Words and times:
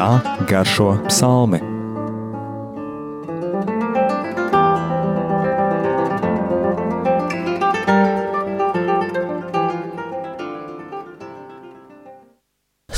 kā 0.00 0.44
garšo 0.48 0.94
psalmi. 1.10 1.58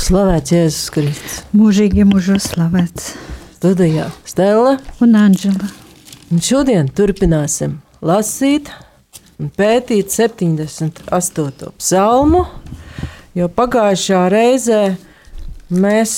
Slavēts 0.03 0.53
Jēzus 0.53 0.91
Kristus. 0.93 1.35
Mūžīgi 1.55 2.05
mūžos 2.07 2.47
slavēts. 2.53 3.13
Studijā 3.57 4.05
Stela 4.27 4.77
un 5.03 5.17
Anģela. 5.19 5.67
Un 6.31 6.43
šodien 6.43 6.87
turpināsim 6.87 7.79
lasīt 8.03 8.71
un 9.39 9.51
pētīt 9.57 10.13
78. 10.13 11.73
psalmu, 11.81 12.45
jo 13.35 13.49
pagājušā 13.59 14.23
reizē 14.31 14.81
mēs 15.71 16.15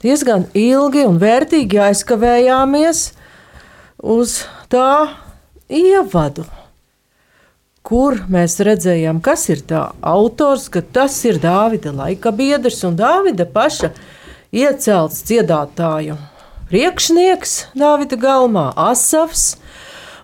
diezgan 0.00 0.46
ilgi 0.56 1.04
un 1.08 1.18
vērtīgi 1.20 1.80
aizkavējāmies 1.90 3.02
uz 4.00 4.40
tā 4.72 5.10
ievadu, 5.68 6.46
kur 7.84 8.22
mēs 8.32 8.58
redzējām, 8.64 9.20
kas 9.24 9.48
ir 9.52 9.62
tā 9.68 9.90
autors, 10.00 10.68
ka 10.72 10.80
tas 10.80 11.18
ir 11.28 11.40
Dāvida 11.42 11.92
laika 11.92 12.32
biedrs 12.32 12.80
un 12.88 12.96
Dāvida 12.96 13.46
paša 13.48 13.92
iecelts 14.52 15.22
dziedātāju 15.28 16.16
priekšnieks 16.70 17.54
Dāvida 17.76 18.16
galmā, 18.20 18.70
Asafs, 18.78 19.56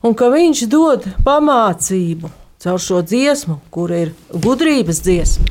un 0.00 0.14
ka 0.16 0.30
viņš 0.32 0.66
dod 0.72 1.08
pamācību 1.26 2.32
caur 2.62 2.82
šo 2.82 3.02
dziesmu, 3.04 3.60
kur 3.70 3.92
ir 3.92 4.14
gudrības 4.32 5.02
dziesma, 5.04 5.50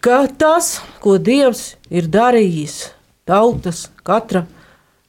ka 0.00 0.24
tas, 0.40 0.78
ko 1.02 1.18
Dievs 1.20 1.74
ir 1.90 2.08
darījis 2.10 2.86
tautas, 3.28 3.86
katra 4.06 4.46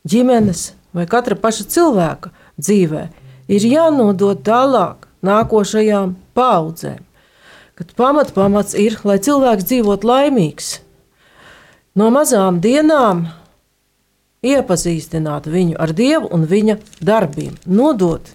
ģimenes 0.08 0.74
vai 0.96 1.06
katra 1.10 1.38
paša 1.40 1.68
cilvēka 1.72 2.32
dzīvē, 2.60 3.04
ir 3.50 3.66
jānodod 3.66 4.44
tālāk 4.46 5.08
nākošajām 5.26 6.16
paudzēm. 6.38 7.02
Kad 7.80 7.94
pamat, 7.96 8.34
pamats 8.36 8.76
ir, 8.76 8.98
lai 9.08 9.20
cilvēks 9.24 9.68
dzīvot 9.70 10.04
laimīgs. 10.04 10.80
No 11.96 12.10
mazām 12.12 12.60
dienām 12.64 13.30
iepazīstināt 14.46 15.48
viņu 15.52 15.80
ar 15.80 15.94
Dievu 15.96 16.30
un 16.36 16.46
viņa 16.48 16.78
darbiem, 17.04 17.56
nodot 17.66 18.34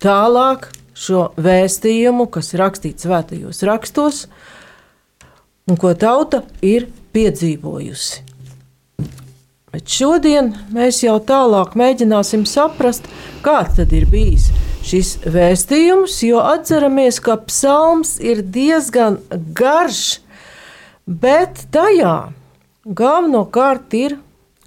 tālāk 0.00 0.70
šo 0.94 1.30
vēstījumu, 1.40 2.28
kas 2.32 2.52
ir 2.54 2.62
rakstīts 2.64 3.06
svētajos 3.06 3.62
rakstos, 3.66 4.26
un 5.68 5.80
ko 5.80 5.94
tauta 5.96 6.44
ir 6.62 6.88
piedzīvojusi. 7.16 8.33
Bet 9.74 9.90
šodien 9.90 10.52
mēs 10.70 11.00
jau 11.02 11.16
tālāk 11.18 11.72
mēģināsim 11.74 12.44
saprast, 12.46 13.08
kāds 13.42 13.80
ir 13.82 14.04
bijis 14.06 14.44
šis 14.86 15.08
vēstījums, 15.26 16.20
jo 16.22 16.38
atceramies, 16.46 17.16
ka 17.18 17.34
psalms 17.42 18.12
ir 18.22 18.44
diezgan 18.54 19.16
garš, 19.58 20.20
bet 21.10 21.64
tajā 21.74 22.12
galvenokārt 22.86 23.96
ir 23.98 24.14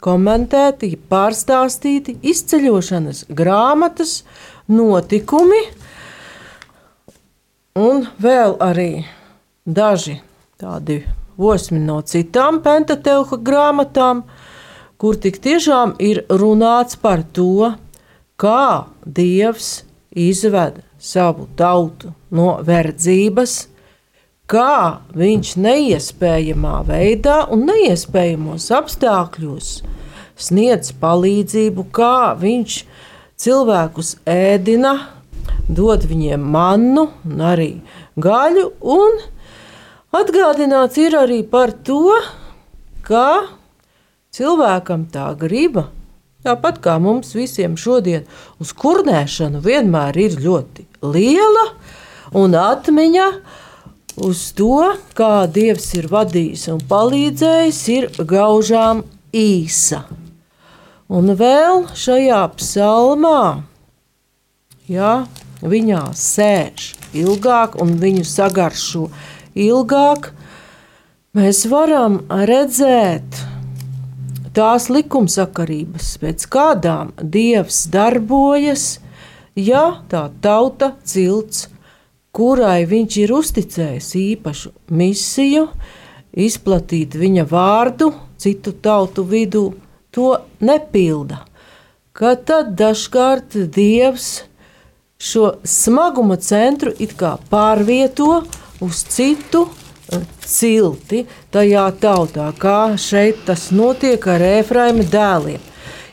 komentēti, 0.04 0.90
pārstāstīti 1.08 2.18
izceļošanas 2.28 3.30
grāmatas, 3.32 4.26
notikumi, 4.68 5.62
un 7.80 8.04
vēl 8.20 8.58
arī 8.60 8.92
daži 9.64 10.18
tādi 10.60 11.00
osmi 11.38 11.80
no 11.80 12.02
citām 12.02 12.60
pentateuha 12.66 13.40
grāmatām, 13.40 14.26
kur 14.98 15.18
tik 15.22 15.40
tiešām 15.44 15.96
ir 16.02 16.24
runāts 16.30 16.98
par 17.00 17.24
to, 17.34 17.74
kā 18.38 18.88
Dievs 19.06 19.84
izved 20.18 20.82
savu 20.98 21.48
tautu 21.58 22.14
no 22.34 22.58
verdzības, 22.66 23.68
kā 24.50 25.04
viņš 25.18 25.54
neiespējamā 25.62 26.80
veidā 26.88 27.44
un 27.54 27.68
neiespējamos 27.70 28.70
apstākļos 28.74 29.72
sniedz 30.38 30.94
palīdzību, 31.02 31.88
kā 31.94 32.34
viņš 32.40 32.80
cilvēkus 33.42 34.16
ēdina, 34.30 34.94
dod 35.68 36.06
viņiem 36.10 36.42
mannu 36.54 37.08
un 37.28 37.44
arī 37.44 37.72
gaļu, 38.22 38.70
un 38.82 39.20
atgādināts 40.16 40.98
ir 41.02 41.18
arī 41.20 41.42
par 41.46 41.74
to, 41.86 42.16
ka 43.06 43.57
cilvēkam 44.38 45.08
tā 45.12 45.32
griba, 45.40 45.88
tāpat 46.46 46.80
kā 46.84 46.98
mums 47.02 47.34
visiem 47.36 47.78
šodien, 47.80 48.28
uz 48.62 48.74
kurnēšanu 48.78 49.62
vienmēr 49.66 50.18
ir 50.22 50.38
ļoti 50.44 50.86
liela 51.02 51.66
un 52.38 52.56
atmiņa 52.58 53.28
uz 54.28 54.48
to, 54.58 54.94
kā 55.18 55.48
Dievs 55.54 55.92
ir 55.98 56.10
vadījis 56.12 56.68
un 56.74 56.82
palīdzējis, 56.90 57.82
ir 57.94 58.10
gaužām 58.18 59.04
īsa. 59.36 60.06
Un 61.08 61.32
vēl 61.40 61.86
šajā 61.96 62.42
psalmā, 62.58 63.64
ja 64.92 65.12
viņā 65.62 66.02
sēž 66.18 66.92
ilgāk 67.16 67.78
un 67.80 67.96
viņu 68.02 68.26
sagaršo 68.28 69.06
ilgāk, 69.56 70.34
mēs 71.38 71.64
varam 71.72 72.20
redzēt 72.28 73.40
tās 74.58 74.90
likumsakarības, 74.90 76.16
pēc 76.22 76.50
kādām 76.52 77.14
Dievs 77.22 77.86
darbojas, 77.94 78.98
ja 79.56 80.02
tā 80.10 80.28
tauta 80.42 80.96
cilts 81.06 81.68
kurai 82.38 82.86
viņš 82.86 83.18
ir 83.24 83.34
uzticējis 83.34 84.12
īpašu 84.22 84.72
misiju, 84.94 85.66
izplatīt 86.38 87.18
viņa 87.18 87.48
vārdu 87.50 88.12
citu 88.38 88.76
tautu 88.84 89.24
vidū, 89.26 89.72
to 90.14 90.36
nepilda. 90.62 91.42
Ka 92.14 92.36
tad 92.38 92.76
dažkārt 92.78 93.58
Dievs 93.74 94.44
šo 95.18 95.56
smaguma 95.66 96.38
centru 96.42 96.94
pārvieto 97.50 98.44
uz 98.86 99.02
citu 99.10 99.66
eh, 99.66 99.87
cilti 100.48 101.26
tajā 101.52 101.86
tautā, 102.02 102.50
kā 102.58 102.96
šeit 103.00 103.44
tas 103.48 103.70
notiek 103.76 104.24
ar 104.32 104.44
Efraima 104.44 105.06
dēliem. 105.08 105.64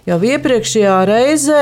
Jau 0.05 0.19
iepriekšējā 0.21 0.97
reizē 1.09 1.61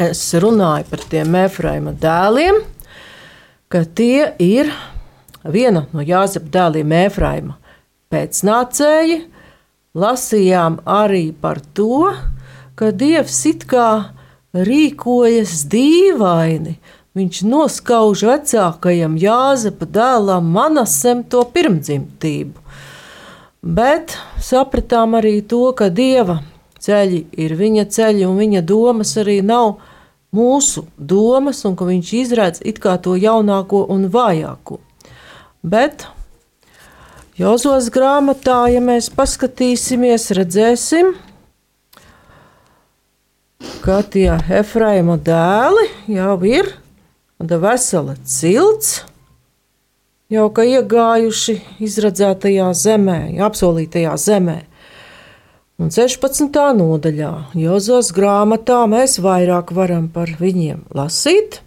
es 0.00 0.22
runāju 0.42 0.88
par 0.90 1.04
tiem 1.12 1.36
Efraima 1.44 1.92
dēliem, 1.92 2.62
ka 3.70 3.84
tie 3.84 4.32
ir 4.42 4.72
viena 5.44 5.84
no 5.92 6.04
Jāzepa 6.04 6.50
dēliem 6.56 6.96
Efraima 7.04 7.58
pēcnācēji. 8.10 9.20
Lasījām 10.00 10.80
arī 10.86 11.30
par 11.34 11.58
to, 11.74 12.10
ka 12.78 12.92
Dievs 12.94 13.38
it 13.50 13.66
kā 13.70 14.14
rīkojas 14.54 15.64
dīvaini. 15.70 16.76
Viņš 17.18 17.40
noskauž 17.42 18.20
vecākajam 18.28 19.16
Jāzepa 19.18 19.86
dēlam 19.90 20.46
Manasem 20.54 21.24
to 21.26 21.42
pirmdzimtību. 21.42 22.54
Bet 23.60 24.14
sapratām 24.38 25.16
arī 25.18 25.40
to, 25.42 25.64
ka 25.74 25.88
Dieva 25.90 26.38
ceļi 26.78 27.24
ir 27.34 27.56
viņa 27.58 27.88
ceļi 27.90 28.28
un 28.28 28.38
viņa 28.38 28.62
domas 28.62 29.16
arī 29.18 29.40
nav 29.42 29.80
mūsu 30.30 30.84
domas 30.96 31.64
un 31.66 31.74
ka 31.74 31.88
viņš 31.88 32.12
izredz 32.20 32.62
it 32.62 32.78
kā 32.78 32.94
to 33.02 33.16
jaunāko 33.18 33.82
un 33.90 34.06
vājāko. 34.06 34.78
Bet 35.66 36.06
Jozos 37.40 37.88
grāmatā, 37.90 38.68
ja 38.70 38.82
mēs 38.84 39.08
paskatīsimies, 39.16 40.28
redzēsim, 40.36 41.14
ka 43.82 43.98
tie 44.06 44.36
Efraima 44.60 45.18
dēli 45.18 45.88
jau 46.14 46.36
ir 46.46 46.70
vesela 47.40 48.16
cilts, 48.24 49.04
jau 50.28 50.48
ka 50.52 50.64
iegājuši 50.66 51.56
izredzētajā 51.80 52.68
zemē, 52.76 53.20
apsolītajā 53.40 54.16
zemē. 54.20 54.58
Un 55.80 55.88
16. 55.88 56.52
nodaļā 56.76 57.32
Jozos 57.56 58.10
grāmatā 58.12 58.82
mēs 58.90 59.16
vairāk 59.24 59.72
varam 59.72 60.10
par 60.12 60.28
viņiem 60.36 60.84
lasīt, 60.92 61.62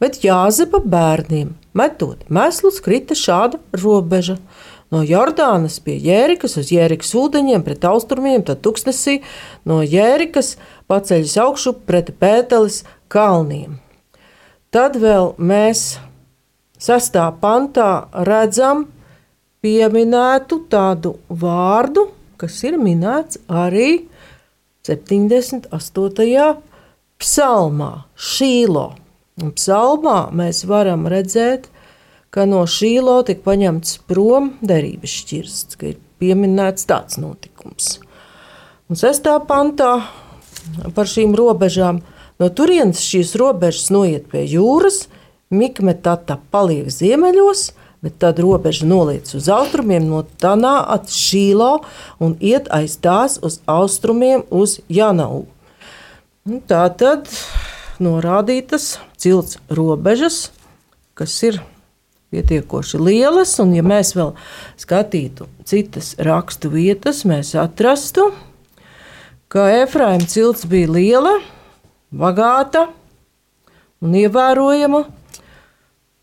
bet 0.00 0.22
Jāzepa 0.24 0.80
bērniem 0.80 1.52
metot 1.76 2.24
mēslus 2.32 2.80
krita 2.80 3.12
šāda 3.12 3.60
robeža. 3.76 4.38
No 4.90 5.04
Jordānas 5.06 5.76
pie 5.84 5.98
Jērikas 6.00 6.56
uz 6.58 6.72
Jērikas 6.72 7.12
ūdeņiem 7.14 7.62
pret 7.62 7.84
austrumiem, 7.86 8.40
tad 8.42 8.64
tuksnesī 8.64 9.20
no 9.68 9.84
Jērikas 9.84 10.56
paceļas 10.90 11.36
augšu 11.44 11.76
pret 11.84 12.10
Pēteles 12.18 12.80
kalniem. 13.12 13.76
Tad 14.70 14.94
vēl 15.02 15.32
mēs 15.42 15.98
sastā 16.78 17.24
pantā 17.42 18.06
redzam, 18.22 18.84
pieminētu 19.58 20.60
tādu 20.70 21.16
vārdu, 21.26 22.04
kas 22.38 22.60
ir 22.68 22.76
minēts 22.78 23.40
arī 23.50 24.04
78. 24.86 25.72
psalmā, 27.18 27.90
Šīlo. 28.14 28.86
Un 29.42 29.50
psalmā 29.58 30.20
mēs 30.38 30.62
varam 30.70 31.02
redzēt, 31.10 31.66
ka 32.30 32.46
no 32.46 32.62
Šīlo 32.62 33.18
tika 33.26 33.42
paņemts 33.50 33.98
prom 34.06 34.52
derības 34.62 35.18
šķirsts, 35.24 35.80
ka 35.82 35.90
ir 35.90 35.98
pieminēts 36.22 36.86
tāds 36.86 37.18
notikums. 37.18 37.96
Un 38.86 39.02
sestā 39.02 39.34
pantā 39.50 39.96
par 40.94 41.10
šīm 41.10 41.34
robežām 41.34 42.04
no 42.40 42.48
turienes 42.48 43.02
šīs 43.04 43.36
robežas 43.38 43.90
noiet 43.94 44.30
pie 44.32 44.46
jūras, 44.48 45.04
Mikmetata 45.50 46.36
paliek 46.54 46.86
ziemeļos, 46.94 47.72
bet 48.06 48.20
tad 48.22 48.38
robeža 48.40 48.86
noliec 48.86 49.32
uz 49.34 49.48
austrumiem 49.50 50.06
no 50.06 50.22
Tanā 50.40 50.76
at 50.94 51.10
Šīlo 51.10 51.80
un 52.22 52.36
iet 52.38 52.70
aiz 52.70 52.94
tās 53.02 53.40
uz 53.42 53.58
austrumiem 53.66 54.44
uz 54.50 54.78
Janau. 54.88 55.48
Nu, 56.46 56.62
tā 56.64 56.86
tad 56.96 57.28
norādītas 58.00 58.94
cilts 59.20 59.58
robežas, 59.68 60.48
kas 61.18 61.34
ir 61.44 61.60
pietiekoši 62.30 63.00
lielas, 63.02 63.58
un 63.60 63.74
ja 63.74 63.82
mēs 63.84 64.14
vēl 64.16 64.32
skatītu 64.80 65.50
citas 65.68 66.14
rakstu 66.16 66.70
vietas, 66.72 67.26
mēs 67.28 67.52
atrastu, 67.58 68.30
ka 69.50 69.66
Efraima 69.82 70.30
cilts 70.30 70.64
bija 70.70 70.94
liela, 70.94 71.40
bagāta 72.10 72.88
un 74.00 74.16
ievērojama, 74.16 75.04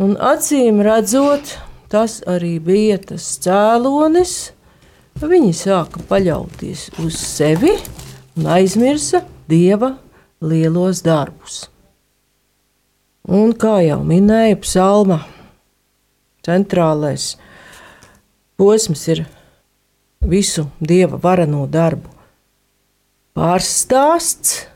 un 0.04 0.14
acīm 0.18 0.82
redzot, 0.86 1.56
tas 1.92 2.20
arī 2.28 2.58
bija 2.64 3.00
tas 3.12 3.26
cēlonis. 3.44 4.36
Viņi 5.18 5.54
sāka 5.58 6.04
paļauties 6.10 6.92
uz 7.02 7.16
sevi 7.18 7.74
un 8.38 8.50
aizmirsa 8.54 9.24
dieva 9.50 9.96
lielos 10.46 11.02
darbus. 11.06 11.66
Un 13.28 13.52
kā 13.58 13.80
jau 13.84 13.98
minēja 14.08 14.60
psalma, 14.62 15.24
centrālais 16.46 17.34
posms 18.58 19.02
ir 19.12 19.26
visu 20.22 20.68
dieva 20.80 21.20
varano 21.22 21.66
darbu 21.68 22.14
pārstāsts, 23.38 24.68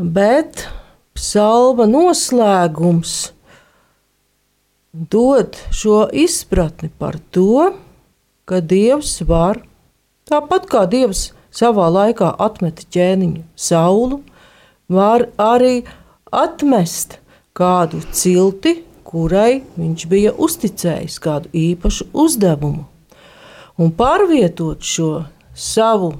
bet 0.00 0.64
psalma 1.16 1.84
noslēgums 1.84 3.32
dod 4.92 5.58
šo 5.76 6.06
izpratni 6.12 6.88
par 6.98 7.18
to, 7.30 7.72
ka 8.48 8.60
Dievs 8.64 9.20
var, 9.28 9.60
tāpat 10.26 10.66
kā 10.70 10.86
Dievs 10.90 11.30
savā 11.54 11.90
laikā 11.92 12.32
atmeta 12.40 12.86
ķēniņu 12.90 13.44
saulu, 13.54 14.22
var 14.90 15.28
arī 15.38 15.84
atmest 16.32 17.18
kādu 17.54 18.00
cilti, 18.14 18.80
kurai 19.04 19.62
viņš 19.76 20.08
bija 20.10 20.32
uzticējis 20.32 21.20
kādu 21.22 21.50
īpašu 21.52 22.08
uzdevumu, 22.14 22.86
un 23.78 23.94
pārvietot 23.94 24.82
šo 24.86 25.12
savu 25.54 26.14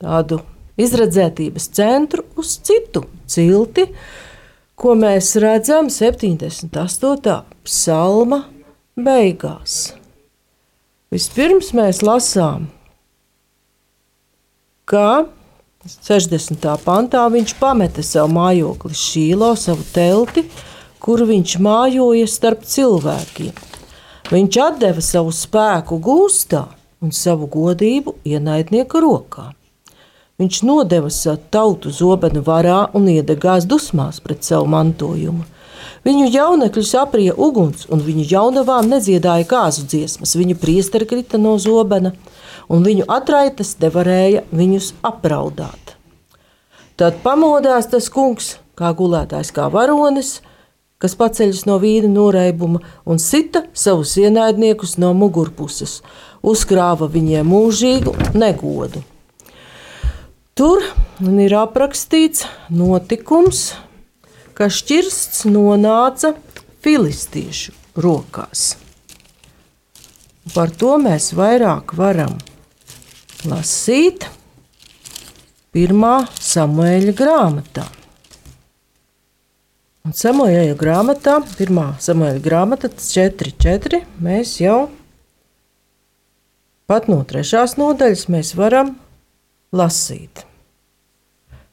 tādu 0.00 0.42
izredzētības 0.78 1.68
centru 1.74 2.24
uz 2.38 2.56
citu 2.64 3.04
cilti, 3.28 3.88
ko 4.78 4.94
mēs 4.98 5.34
redzam 5.42 5.90
78. 5.90 7.38
psalma 7.66 8.44
beigās. 8.98 9.78
Vispirms 11.12 11.72
mēs 11.76 12.02
lasām, 12.04 12.68
ka 14.88 15.26
60. 15.88 16.64
pantā 16.84 17.22
viņš 17.32 17.54
pameta 17.60 18.04
savu 18.04 18.34
mājokli 18.36 18.96
Šīlo, 18.98 19.54
savu 19.56 19.86
telti, 19.94 20.44
kur 21.00 21.22
viņš 21.26 21.54
mājoja 21.64 22.28
starp 22.28 22.66
cilvēkiem. 22.68 23.54
Viņš 24.28 24.58
deva 24.80 25.00
savu 25.00 25.32
spēku 25.32 25.96
gūstā 26.04 26.66
un 27.00 27.14
savu 27.14 27.48
godību 27.48 28.18
ienaidnieku 28.28 29.00
rokā. 29.00 29.46
Viņš 30.38 30.60
nodeva 30.62 31.08
savu 31.10 31.40
tautu 31.50 31.90
zobenu 31.90 32.44
varā 32.46 32.84
un 32.94 33.08
iedegās 33.10 33.64
dusmās 33.66 34.20
pret 34.22 34.46
savu 34.46 34.68
mantojumu. 34.70 35.42
Viņu 36.06 36.28
jaunekļus 36.30 36.92
aprija 37.00 37.34
uguns, 37.34 37.88
un 37.90 38.04
viņu 38.06 38.26
jaunavām 38.30 38.86
nedziedāja 38.86 39.48
kāzu 39.50 39.82
dziesmas. 39.90 40.36
Viņu 40.38 40.54
priesteri 40.62 41.08
krita 41.10 41.42
no 41.42 41.56
zobena, 41.58 42.12
un 42.70 42.86
viņu 42.86 43.08
atraitas 43.16 43.74
nevarēja 43.82 44.44
viņus 44.54 44.92
apraudāt. 45.10 45.96
Tad 46.94 47.18
pamodās 47.26 47.90
tas 47.90 48.06
kungs, 48.06 48.54
kā 48.78 48.94
gulētājs, 48.94 49.50
kā 49.50 49.66
varonis, 49.74 50.36
kas 51.02 51.18
paceļas 51.18 51.66
no 51.66 51.82
vīna 51.82 52.14
noreibuma 52.14 52.86
un 53.02 53.18
sita 53.18 53.66
savus 53.74 54.14
ienaidniekus 54.22 55.00
no 55.02 55.10
mugurpuses, 55.18 55.98
uzkrāva 56.46 57.10
viņiem 57.10 57.56
mūžīgu 57.58 58.14
negodu. 58.38 59.02
Tur 60.58 60.82
ir 61.22 61.52
aprakstīts 61.54 62.40
notikums, 62.74 63.76
ka 64.58 64.66
šķirsts 64.66 65.44
nonāca 65.46 66.32
filistiešu 66.82 67.76
rokās. 68.02 68.72
Par 70.50 70.72
to 70.74 70.96
mēs 70.98 71.28
vairāk 71.38 71.94
varam 71.94 72.34
lasīt 73.46 74.26
pirmā 75.70 76.16
samuēļa 76.42 77.14
grāmatā. 77.22 77.86
Un 80.10 80.18
samuēļa 80.24 80.74
grāmatā, 80.82 81.36
pirmā 81.54 81.86
samuēļa 82.02 82.42
grāmata 82.42 82.90
4.4. 82.90 84.02
mēs 84.18 84.56
jau 84.64 84.88
pat 86.90 87.06
no 87.06 87.22
trešās 87.22 87.78
nodaļas 87.78 88.26
varam 88.58 88.96
lasīt 89.70 90.47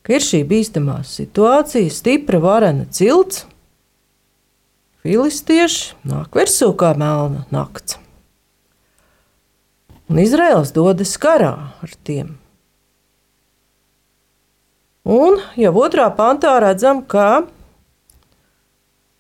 ka 0.06 0.14
ir 0.14 0.22
šī 0.22 0.44
bīstamā 0.46 1.00
situācija, 1.08 1.90
stipra 1.90 2.38
varena 2.44 2.86
cilts, 2.94 3.48
filistieši 5.02 5.96
nāk 6.06 6.38
virsū 6.38 6.70
kā 6.78 6.94
melna 6.98 7.46
nakts. 7.54 7.98
Un 10.06 10.22
Izraels 10.22 10.70
dodas 10.76 11.16
karā 11.18 11.54
ar 11.82 11.96
tiem. 12.06 12.36
Un 15.06 15.40
jau 15.58 15.74
otrā 15.82 16.06
pantā 16.14 16.54
redzam, 16.62 17.02
ka 17.02 17.46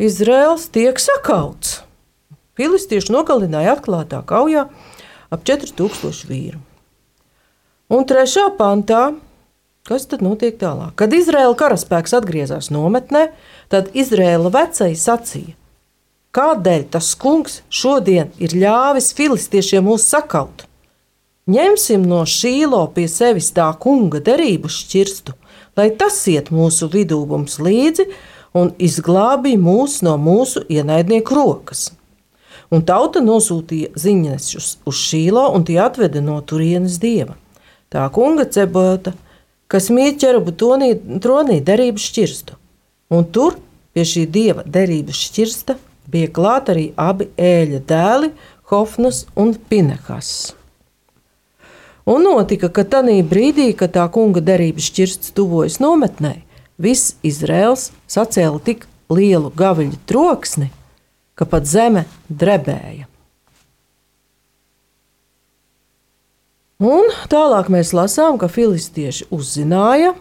Izraels 0.01 0.67
tiek 0.73 1.01
sakauts. 1.01 1.79
Filistieši 2.57 3.13
nogalināja 3.13 3.73
atklātā 3.75 4.21
kaujā 4.25 4.67
ap 5.33 5.45
4000 5.45 6.29
vīru. 6.29 6.61
Un 7.89 8.05
trešā 8.05 8.47
pantā 8.57 9.15
Kas 9.85 10.07
tad 10.09 10.23
notiek 10.25 10.55
tālāk? 10.57 10.95
Kad 10.97 11.13
Izraēla 11.13 11.53
karaspēks 11.59 12.15
atgriezās 12.17 12.71
nometnē, 12.73 13.27
tad 13.69 13.91
Izraēla 13.93 14.49
vecais 14.49 15.03
sacīja: 15.05 15.53
Kādēļ 16.33 16.87
tas 16.95 17.11
kungs 17.21 17.59
šodien 17.69 18.31
ir 18.41 18.55
ļāvis 18.57 19.11
filistiešiem 19.13 19.85
mūs 19.85 20.07
sakaut? 20.09 20.63
Ņemsim 21.45 22.07
no 22.09 22.23
šīlo 22.25 22.79
pie 22.95 23.05
sevis 23.05 23.51
tā 23.53 23.67
kunga 23.77 24.17
derību 24.25 24.71
šķirstu, 24.73 25.35
lai 25.77 25.91
tas 25.93 26.17
iet 26.33 26.49
mūsu 26.49 26.89
vidū 26.89 27.19
mums 27.29 27.59
līdzi 27.61 28.07
un 28.57 28.71
izglābīja 28.81 29.59
mūs 29.61 29.99
no 30.07 30.15
mūsu 30.17 30.63
ienaidnieku 30.65 31.37
rokas. 31.37 31.91
Un 32.73 32.81
tauta 32.89 33.21
nosūtīja 33.21 33.93
ziņnešus 34.01 34.71
uz 34.89 35.03
šīlo, 35.11 35.45
un 35.53 35.67
tie 35.69 35.77
atveda 35.83 36.25
no 36.25 36.39
turienes 36.41 36.97
dieva. 36.97 37.37
Tā 37.93 38.07
kunga 38.09 38.47
cebota 38.49 39.13
kas 39.71 39.89
mīt 39.93 40.19
ķerubu 40.23 40.53
tonī, 40.59 40.93
tronī 41.21 41.61
derības 41.65 42.09
šķirstu. 42.11 42.57
Un 43.13 43.25
tur 43.31 43.57
pie 43.95 44.05
šī 44.07 44.25
dieva 44.29 44.65
derības 44.65 45.21
šķirsta 45.29 45.77
bija 46.11 46.31
klāt 46.33 46.69
arī 46.73 46.89
abi 46.97 47.29
ēļa 47.37 47.81
dēli, 47.89 48.33
Hofnas 48.65 49.27
un 49.37 49.51
Pinehas. 49.69 50.55
Un 52.09 52.23
notika, 52.25 52.69
ka 52.69 52.81
tajā 52.85 53.21
brīdī, 53.29 53.71
kad 53.77 53.93
tā 53.93 54.05
kunga 54.13 54.41
derības 54.41 54.89
šķirsts 54.89 55.33
tuvojas 55.37 55.77
nometnē, 55.81 56.35
viss 56.81 57.15
Izraels 57.25 57.91
sacēla 58.09 58.61
tik 58.65 58.85
lielu 59.09 59.51
gaviļu 59.53 60.01
troksni, 60.09 60.71
ka 61.37 61.45
pat 61.49 61.69
zeme 61.69 62.05
drebēja. 62.29 63.05
Un 66.85 67.07
tālāk 67.31 67.69
mēs 67.73 67.95
lasām, 67.97 68.37
ka 68.37 68.49
filistieši 68.51 69.25
uzzināja, 69.33 70.13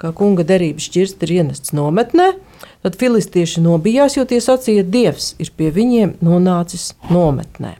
kā 0.00 0.10
kunga 0.16 0.44
derības 0.44 0.90
šķirsts 0.90 1.24
ir 1.24 1.32
ienests 1.38 1.72
nometnē, 1.76 2.32
tad 2.84 2.96
filistieši 3.00 3.62
nobijās, 3.64 4.18
jo 4.18 4.26
tie 4.28 4.40
sacīja, 4.44 4.84
Dievs 4.84 5.34
ir 5.40 5.52
pie 5.56 5.70
viņiem 5.72 6.18
nonācis 6.24 6.90
nometnē. 7.08 7.78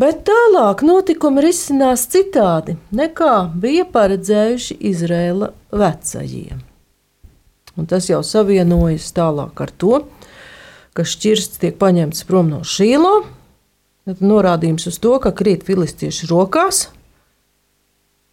Bet 0.00 0.22
tālāk 0.26 0.82
notikumi 0.86 1.42
risinās 1.44 2.06
citādi 2.10 2.76
nekā 2.94 3.50
bija 3.60 3.84
paredzējuši 3.90 4.78
Izraēla 4.90 5.50
vecajiem. 5.76 6.62
Un 7.78 7.88
tas 7.90 8.06
jau 8.08 8.22
savienojas 8.26 9.10
tālāk 9.14 9.60
ar 9.62 9.74
to, 9.78 9.98
ka 10.00 10.19
šķirsts 11.06 11.60
tiek 11.62 11.76
paņemts 11.80 12.26
prom 12.28 12.50
no 12.50 12.62
šīlo. 12.66 13.20
Tad 14.08 14.22
norādījums 14.24 14.88
uz 14.90 14.98
to, 14.98 15.18
ka 15.22 15.30
krīt 15.36 15.62
filistiešu 15.68 16.30
rokās. 16.30 16.88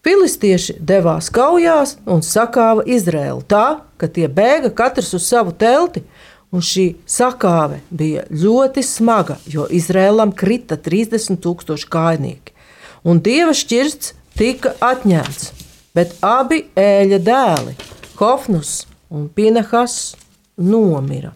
Filistieši 0.08 0.78
devās 0.80 1.28
kaujās 1.34 1.98
un 2.08 2.24
sakāva 2.24 2.86
Izraēlu 2.88 3.44
tā, 3.50 3.82
ka 4.00 4.08
tie 4.08 4.30
bēga 4.32 4.72
katrs 4.74 5.14
uz 5.18 5.28
savu 5.28 5.52
telti, 5.52 6.06
Un 6.48 6.64
šī 6.64 6.94
sakāve 7.04 7.82
bija 7.92 8.24
ļoti 8.32 8.84
smaga, 8.86 9.36
jo 9.52 9.66
Izrēlam 9.68 10.32
krita 10.32 10.78
30 10.80 11.42
tūkstoši 11.44 11.90
kājnieki. 11.92 12.54
Un 13.08 13.20
dieva 13.24 13.52
šķirsts 13.56 14.14
tika 14.40 14.72
atņemts, 14.84 15.52
bet 15.96 16.16
abi 16.24 16.64
ēļa 16.80 17.20
dēli, 17.24 17.76
Hofnus 18.18 18.86
un 19.12 19.28
Pinehas, 19.28 20.16
nomira. 20.56 21.34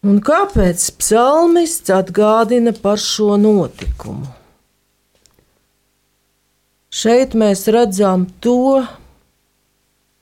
Un 0.00 0.16
kāpēc 0.24 0.80
psalmists 0.96 1.90
atgādina 1.92 2.72
par 2.72 2.96
šo 2.96 3.34
notikumu? 3.36 4.30
Šeit 6.88 7.34
mēs 7.36 7.66
redzam 7.68 8.22
to, 8.40 8.80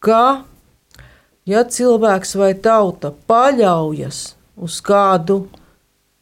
ka 0.03 0.43
ja 1.47 1.63
cilvēks 1.63 2.35
vai 2.41 2.49
tauta 2.59 3.13
paļaujas 3.31 4.19
uz 4.59 4.79
kādu 4.83 5.37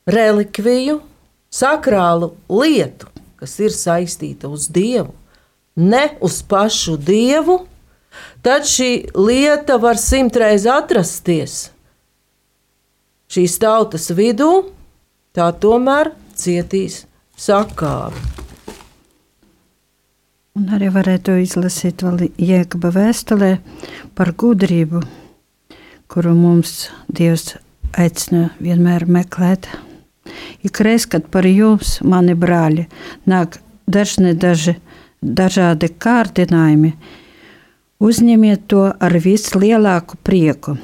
relikviju, 0.04 0.98
sakrālu 1.48 2.34
lietu, 2.52 3.08
kas 3.40 3.54
ir 3.64 3.72
saistīta 3.72 4.50
uz 4.52 4.66
Dievu, 4.68 5.14
ne 5.80 6.10
uz 6.20 6.42
pašu 6.44 6.98
Dievu, 7.00 7.62
tad 8.44 8.68
šī 8.68 8.90
lieta 9.16 9.80
var 9.80 9.96
simtreiz 9.96 10.68
atrasties 10.68 11.56
šīs 13.33 13.59
tautas 13.62 14.11
vidū, 14.16 14.50
tā 15.37 15.50
tomēr 15.61 16.12
cietīs 16.37 17.04
sakāvi. 17.37 18.23
Un 20.56 20.71
arī 20.73 20.88
varētu 20.88 21.35
izlasīt 21.42 22.00
vēl 22.06 22.30
Jēkaba 22.40 22.88
vēstulē 22.95 23.50
par 24.16 24.33
gudrību, 24.40 25.02
kuru 26.09 26.33
mums 26.33 26.87
Dievs 27.12 27.59
aicina 27.92 28.49
vienmēr 28.56 29.04
meklēt. 29.04 29.68
Ikreiz, 30.64 31.04
kad 31.04 31.28
par 31.30 31.45
jums, 31.47 31.99
mani 32.00 32.33
brāļi, 32.35 32.87
nāk 33.28 33.61
dažni 33.87 34.33
daži 34.35 34.78
dažādi 35.21 35.90
kārdinājumi, 35.99 36.92
uzņemiet 38.00 38.66
to 38.71 38.88
ar 38.92 39.18
vislielāku 39.23 40.18
prieku. 40.23 40.76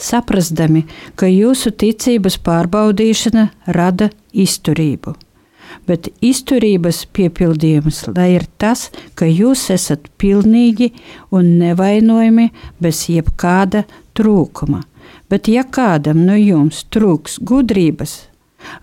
Saprastami, 0.00 0.84
ka 1.16 1.28
jūsu 1.30 1.74
ticības 1.74 2.40
pārbaudīšana 2.44 3.48
rada 3.76 4.10
izturību 4.32 5.14
bet 5.86 6.08
izturības 6.24 7.04
piepildījums, 7.16 8.04
lai 8.14 8.34
ir 8.36 8.46
tas, 8.60 8.88
ka 9.18 9.28
jūs 9.28 9.68
esat 9.74 10.08
pilnīgi 10.20 10.92
un 11.34 11.56
nevainojami 11.60 12.50
bez 12.82 13.06
jebkāda 13.12 13.84
trūkuma. 14.16 14.84
Bet 15.28 15.48
ja 15.50 15.64
kādam 15.64 16.24
no 16.28 16.36
jums 16.38 16.84
trūks 16.92 17.38
gudrības, 17.44 18.16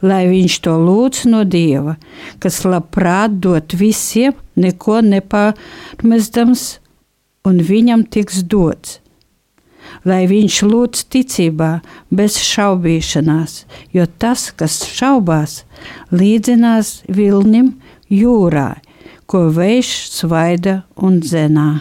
lai 0.06 0.26
viņš 0.30 0.58
to 0.66 0.76
lūdz 0.78 1.26
no 1.32 1.44
Dieva, 1.48 1.98
kas 2.42 2.62
labprāt 2.68 3.40
dot 3.42 3.74
visiem, 3.78 4.36
neko 4.56 5.02
nepārmestams, 5.06 6.66
un 7.48 7.64
viņam 7.66 8.06
tiks 8.14 8.44
dots 8.46 9.01
lai 10.08 10.26
viņš 10.30 10.60
lūdz 10.68 11.06
ticībā, 11.14 11.72
bez 12.12 12.38
šaubīšanās, 12.42 13.66
jo 13.94 14.06
tas, 14.22 14.50
kas 14.56 14.82
šaubās, 14.88 15.62
līdzinās 16.12 17.02
vilnim 17.10 17.76
jūrā, 18.10 18.76
ko 19.26 19.48
vējš 19.56 19.92
svaida 20.12 20.82
un 20.96 21.20
dzenā. 21.24 21.72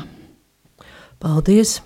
Paldies! 1.20 1.80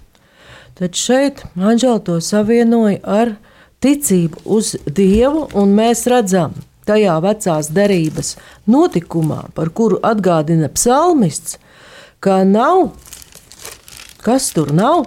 Tad 0.75 0.97
šeit 0.99 1.45
Anģela 1.55 2.01
to 2.03 2.19
savienoja 2.19 2.99
ar 3.07 3.37
ticību 3.85 4.43
uz 4.57 4.73
Dievu, 4.91 5.45
un 5.55 5.75
mēs 5.77 6.03
redzam 6.11 6.57
tajā 6.89 7.15
vecās 7.25 7.71
derības 7.73 8.35
notikumā, 8.71 9.45
par 9.55 9.71
kuru 9.71 10.01
atgādina 10.05 10.69
psalmists, 10.75 11.59
ka 12.21 12.43
nav, 12.49 12.91
kas 14.25 14.51
tur 14.57 14.73
nav, 14.75 15.07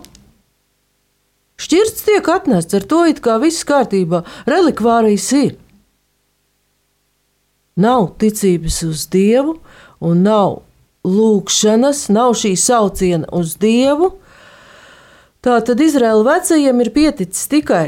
Šķirsts 1.57 2.05
tiek 2.05 2.27
atnests 2.29 2.77
ar 2.77 2.85
to, 2.85 3.01
it 3.09 3.21
kā 3.25 3.39
viss 3.41 3.65
kārtībā, 3.65 4.21
relikvārijas 4.49 5.31
ir. 5.37 5.55
Nav 7.77 8.11
ticības 8.21 8.83
uz 8.85 9.05
Dievu, 9.13 9.57
un 10.01 10.21
nav 10.25 10.61
lūkšanas, 11.07 12.07
nav 12.13 12.35
šī 12.37 12.53
sauciena 12.57 13.29
uz 13.33 13.55
Dievu. 13.61 14.13
Tā 15.41 15.59
tad 15.65 15.81
Izraēla 15.81 16.25
vecajiem 16.25 16.83
ir 16.83 16.93
pieticis 16.93 17.49
tikai 17.49 17.85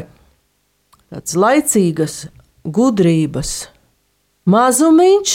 tāds 1.10 1.34
laicīgas 1.38 2.16
gudrības 2.66 3.54
mazumiņš, 4.50 5.34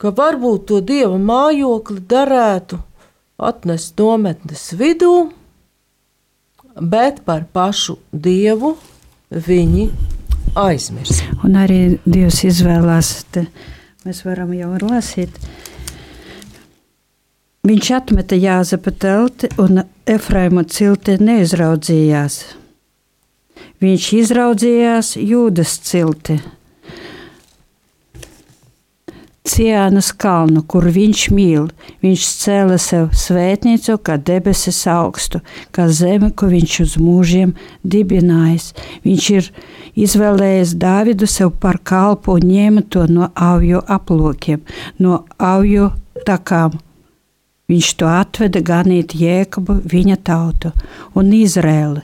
ka 0.00 0.12
varbūt 0.16 0.66
to 0.68 0.80
dieva 0.84 1.16
mājokli 1.20 2.02
darētu 2.08 2.80
atnest 3.38 3.98
nometnes 3.98 4.72
vidū, 4.78 5.30
bet 6.80 7.22
par 7.26 7.46
pašu 7.52 7.98
dievu 8.12 8.74
viņi 9.30 9.88
aizmirs. 10.58 11.22
Un 11.46 11.58
arī 11.58 11.98
Dievs 12.06 12.44
izvēlās, 12.46 13.12
te 13.34 13.46
mēs 14.06 14.24
varam 14.26 14.54
jau 14.54 14.74
lasīt. 14.82 15.34
Viņš 17.64 17.90
atmeta 17.96 18.36
Jāzepa 18.36 18.92
telti 18.92 19.48
un 19.58 19.80
Efraima 20.04 20.66
cilti 20.68 21.16
neizraudzījās. 21.16 22.42
Viņš 23.80 24.10
izraudzījās 24.18 25.14
Jūdas 25.16 25.78
cilti 25.86 26.36
Ciānas 29.44 30.06
kalnu, 30.16 30.62
kur 30.64 30.86
viņš 30.88 31.22
mīl. 31.36 31.66
Viņš 32.00 32.28
cēla 32.40 32.78
sev 32.80 33.10
svētnīcu, 33.12 33.98
kā 34.00 34.16
debesis 34.16 34.78
augstu, 34.88 35.42
kā 35.68 35.84
zemi, 35.92 36.30
ko 36.32 36.48
viņš 36.48 36.76
uz 36.86 36.94
mūžiem 36.96 37.52
dibinājis. 37.84 38.70
Viņš 39.04 39.26
ir 39.34 39.50
izvēlējies 40.06 40.72
Dāvidu 40.80 41.28
sev 41.28 41.52
par 41.60 41.76
kalpu 41.84 42.38
un 42.38 42.48
ņēma 42.54 42.86
to 42.88 43.04
no 43.12 43.28
avju 43.36 43.84
aplokiem, 43.98 44.64
no 44.96 45.20
avju 45.36 45.90
takām. 46.24 46.80
Viņš 47.68 47.92
to 48.00 48.08
atveda 48.08 48.64
ganīt 48.64 49.12
Jēkabu, 49.12 49.82
viņa 49.92 50.20
tautu 50.24 50.72
un 51.20 51.36
Izrēlu 51.36 52.00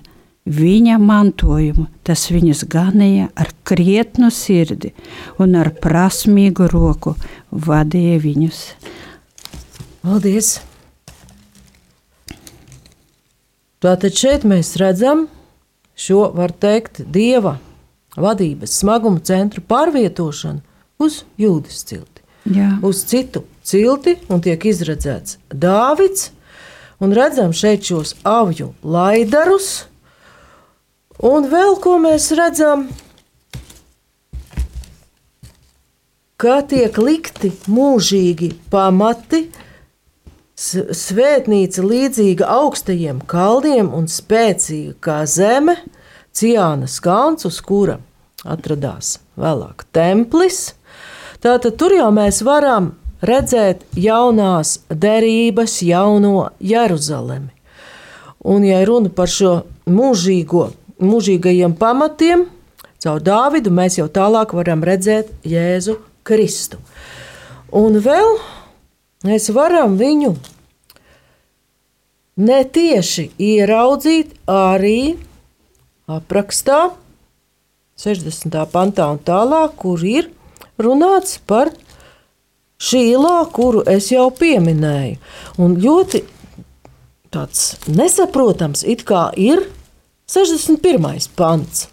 viņa 0.46 0.98
mantojumu. 1.02 1.86
Tas 2.06 2.28
viņus 2.32 2.64
ganīja 2.70 3.28
ar 3.34 3.52
krietnu 3.64 4.30
sirdi 4.34 4.94
un 5.38 5.58
ar 5.60 5.72
prasmīgu 5.82 6.70
roku 6.72 7.16
vadīja 7.50 8.18
viņus. 8.22 8.64
Paldies! 10.00 10.58
Tātad 13.80 14.12
šeit 14.12 14.44
mēs 14.44 14.74
redzam 14.76 15.24
šo, 15.96 16.26
var 16.36 16.52
teikt, 16.52 17.00
dieva 17.08 17.54
vadības 18.16 18.74
smagumu 18.82 19.22
centru 19.24 19.62
pārvietošanu 19.64 20.60
uz 21.00 21.22
jūdas 21.40 21.84
cilti. 21.88 22.20
Jā. 22.50 22.74
Uz 22.84 23.04
citu 23.08 23.44
cilti 23.64 24.16
un 24.32 24.42
tiek 24.44 24.64
izredzēts 24.68 25.38
Dāvids. 25.52 26.30
Un 27.00 27.14
redzam 27.16 27.54
šeit 27.56 27.86
šos 27.88 28.12
avju 28.28 28.74
laidarus, 28.84 29.86
Un 31.20 31.50
vēl 31.52 31.74
ko 31.84 31.98
mēs 32.00 32.30
redzam, 32.32 32.86
ka 36.40 36.60
tiek 36.64 36.96
likti 36.96 37.50
mūžīgi 37.68 38.54
pamati, 38.72 39.42
svētnīca 40.56 41.84
līdzīga 41.84 42.48
augstajiem 42.56 43.20
kaldiem 43.28 43.92
un 43.96 44.08
spēcīga 44.08 44.96
kā 45.04 45.18
zeme, 45.28 45.76
Ciānas 46.30 47.00
kalns, 47.02 47.44
uz 47.44 47.58
kura 47.60 47.98
atradās 48.46 49.18
vēlāk 49.36 49.82
templis. 49.92 50.76
Tātad 51.42 51.74
tur 51.76 51.92
jau 51.96 52.08
mēs 52.14 52.38
varam 52.46 52.92
redzēt 53.20 53.82
jaunās 53.98 54.78
derības, 54.88 55.80
jauno 55.84 56.52
Jeruzalemi. 56.62 57.50
Un, 58.40 58.64
ja 58.64 58.78
runa 58.88 59.10
par 59.12 59.28
šo 59.28 59.56
mūžīgo, 59.90 60.70
mūžīgajiem 61.00 61.74
pamatiem, 61.80 62.46
caur 63.00 63.20
Dāvidu 63.24 63.72
mēs 63.74 63.98
jau 63.98 64.08
tālāk 64.12 64.54
varam 64.56 64.84
redzēt 64.86 65.32
Jēzu 65.46 65.98
Kristu. 66.26 66.80
Un 67.72 68.00
vēl 68.02 68.36
mēs 69.26 69.50
varam 69.54 69.96
viņu 70.00 70.34
netieši 72.40 73.30
ieraudzīt 73.40 74.34
arī 74.50 75.16
aprakstā, 76.10 76.90
60. 78.00 78.56
pantā 78.72 79.10
un 79.12 79.20
tālāk, 79.20 79.76
kur 79.80 80.00
ir 80.06 80.30
runāts 80.80 81.36
par 81.46 81.72
šīlā, 82.80 83.36
kuru 83.52 83.84
es 83.88 84.08
jau 84.12 84.30
pieminēju. 84.32 85.18
Un 85.60 85.76
ļoti 85.84 86.22
tāds 87.30 87.74
nesaprotams 87.92 88.82
it 88.88 89.04
kā 89.08 89.28
ir 89.36 89.66
61. 90.30 91.28
pants. 91.34 91.88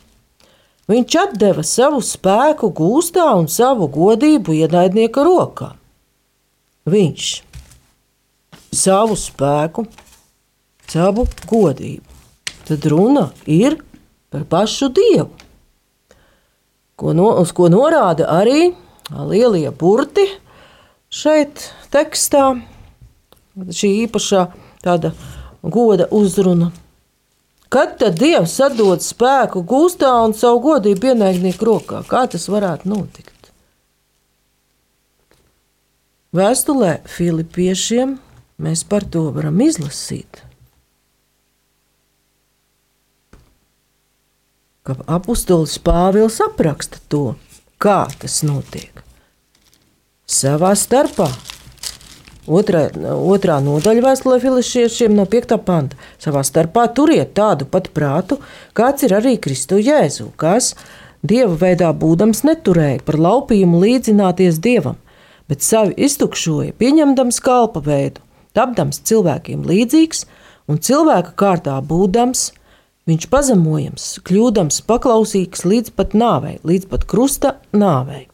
Viņš 0.87 1.15
deva 1.41 1.63
savu 1.65 2.03
spēku 2.05 2.69
gūstā 2.71 3.25
un 3.35 3.49
savu 3.49 3.89
godību 3.91 4.53
ienaidnieka 4.61 5.23
rokā. 5.25 5.73
Viņš 6.87 7.31
savu 8.77 9.17
spēku, 9.19 9.87
savu 10.87 11.25
godību. 11.49 12.05
Tad 12.67 12.85
runa 12.91 13.31
ir 13.47 13.79
par 14.29 14.43
pašu 14.45 14.91
dievu, 14.93 15.31
ko 16.99 17.13
no, 17.15 17.31
uz 17.41 17.53
ko 17.55 17.71
norāda 17.71 18.27
arī 18.37 18.73
lielie 19.09 19.71
burti, 19.71 20.27
Šeit 21.07 21.61
tekstā 21.87 22.49
šī 23.55 23.89
īpašā 24.03 24.41
tāda 24.83 25.13
goda 25.63 26.09
uzruna. 26.11 26.73
Kad 27.69 27.97
tad 27.99 28.19
Dievs 28.19 28.55
atdod 28.63 29.03
spēku 29.03 29.63
gūstā 29.67 30.11
un 30.23 30.35
savu 30.37 30.61
godību 30.69 31.11
ienaidnieku 31.11 31.67
rokā? 31.67 32.03
Kā 32.07 32.23
tas 32.31 32.47
varētu 32.51 32.87
notikt? 32.91 33.51
Vēstulē 36.37 36.99
Filipiešiem 37.07 38.17
mēs 38.63 38.83
par 38.87 39.07
to 39.11 39.25
varam 39.35 39.59
izlasīt. 39.63 40.43
Ka 44.87 44.95
apustulis 45.17 45.75
Pāvils 45.83 46.39
apraksta 46.45 47.01
to, 47.11 47.35
kā 47.83 48.05
tas 48.21 48.39
notiek 48.47 49.03
savā 50.27 50.73
starpā. 50.75 51.27
Otrā, 52.47 52.85
otrā 53.27 53.57
nodaļa 53.59 54.03
vēstulē 54.05 54.37
filišiešiem 54.39 55.11
no 55.17 55.25
5. 55.27 55.57
panta. 55.67 55.97
Savā 56.15 56.45
starpā 56.47 56.85
turiet 56.95 57.33
tādu 57.35 57.67
pat 57.67 57.89
prātu, 57.91 58.37
kāds 58.77 59.03
ir 59.03 59.15
arī 59.17 59.35
Kristu 59.35 59.81
Jēzu, 59.83 60.29
kas 60.39 60.71
dieva 61.27 61.57
veidā 61.59 61.89
būdams 61.91 62.45
neturēja 62.47 63.03
par 63.03 63.19
laupījumu 63.19 63.81
līdzināties 63.83 64.61
dievam, 64.63 64.95
bet 65.51 65.65
savi 65.65 65.97
iztukšoja, 66.07 66.71
pieņemdams 66.79 67.41
kalpa 67.43 67.83
veidu, 67.83 68.23
tapdams 68.55 69.01
cilvēkiem 69.03 69.67
līdzīgs 69.67 70.23
un 70.71 70.79
cilvēka 70.79 71.35
kārtā 71.35 71.75
būdams, 71.83 72.53
viņš 73.11 73.27
pazemojams, 73.27 74.07
kļūdams 74.23 74.79
paklausīgs 74.87 75.67
līdz 75.67 75.95
pat 75.99 76.15
nāvei, 76.15 76.57
līdz 76.63 76.87
pat 76.95 77.03
krusta 77.11 77.57
nāvei. 77.75 78.29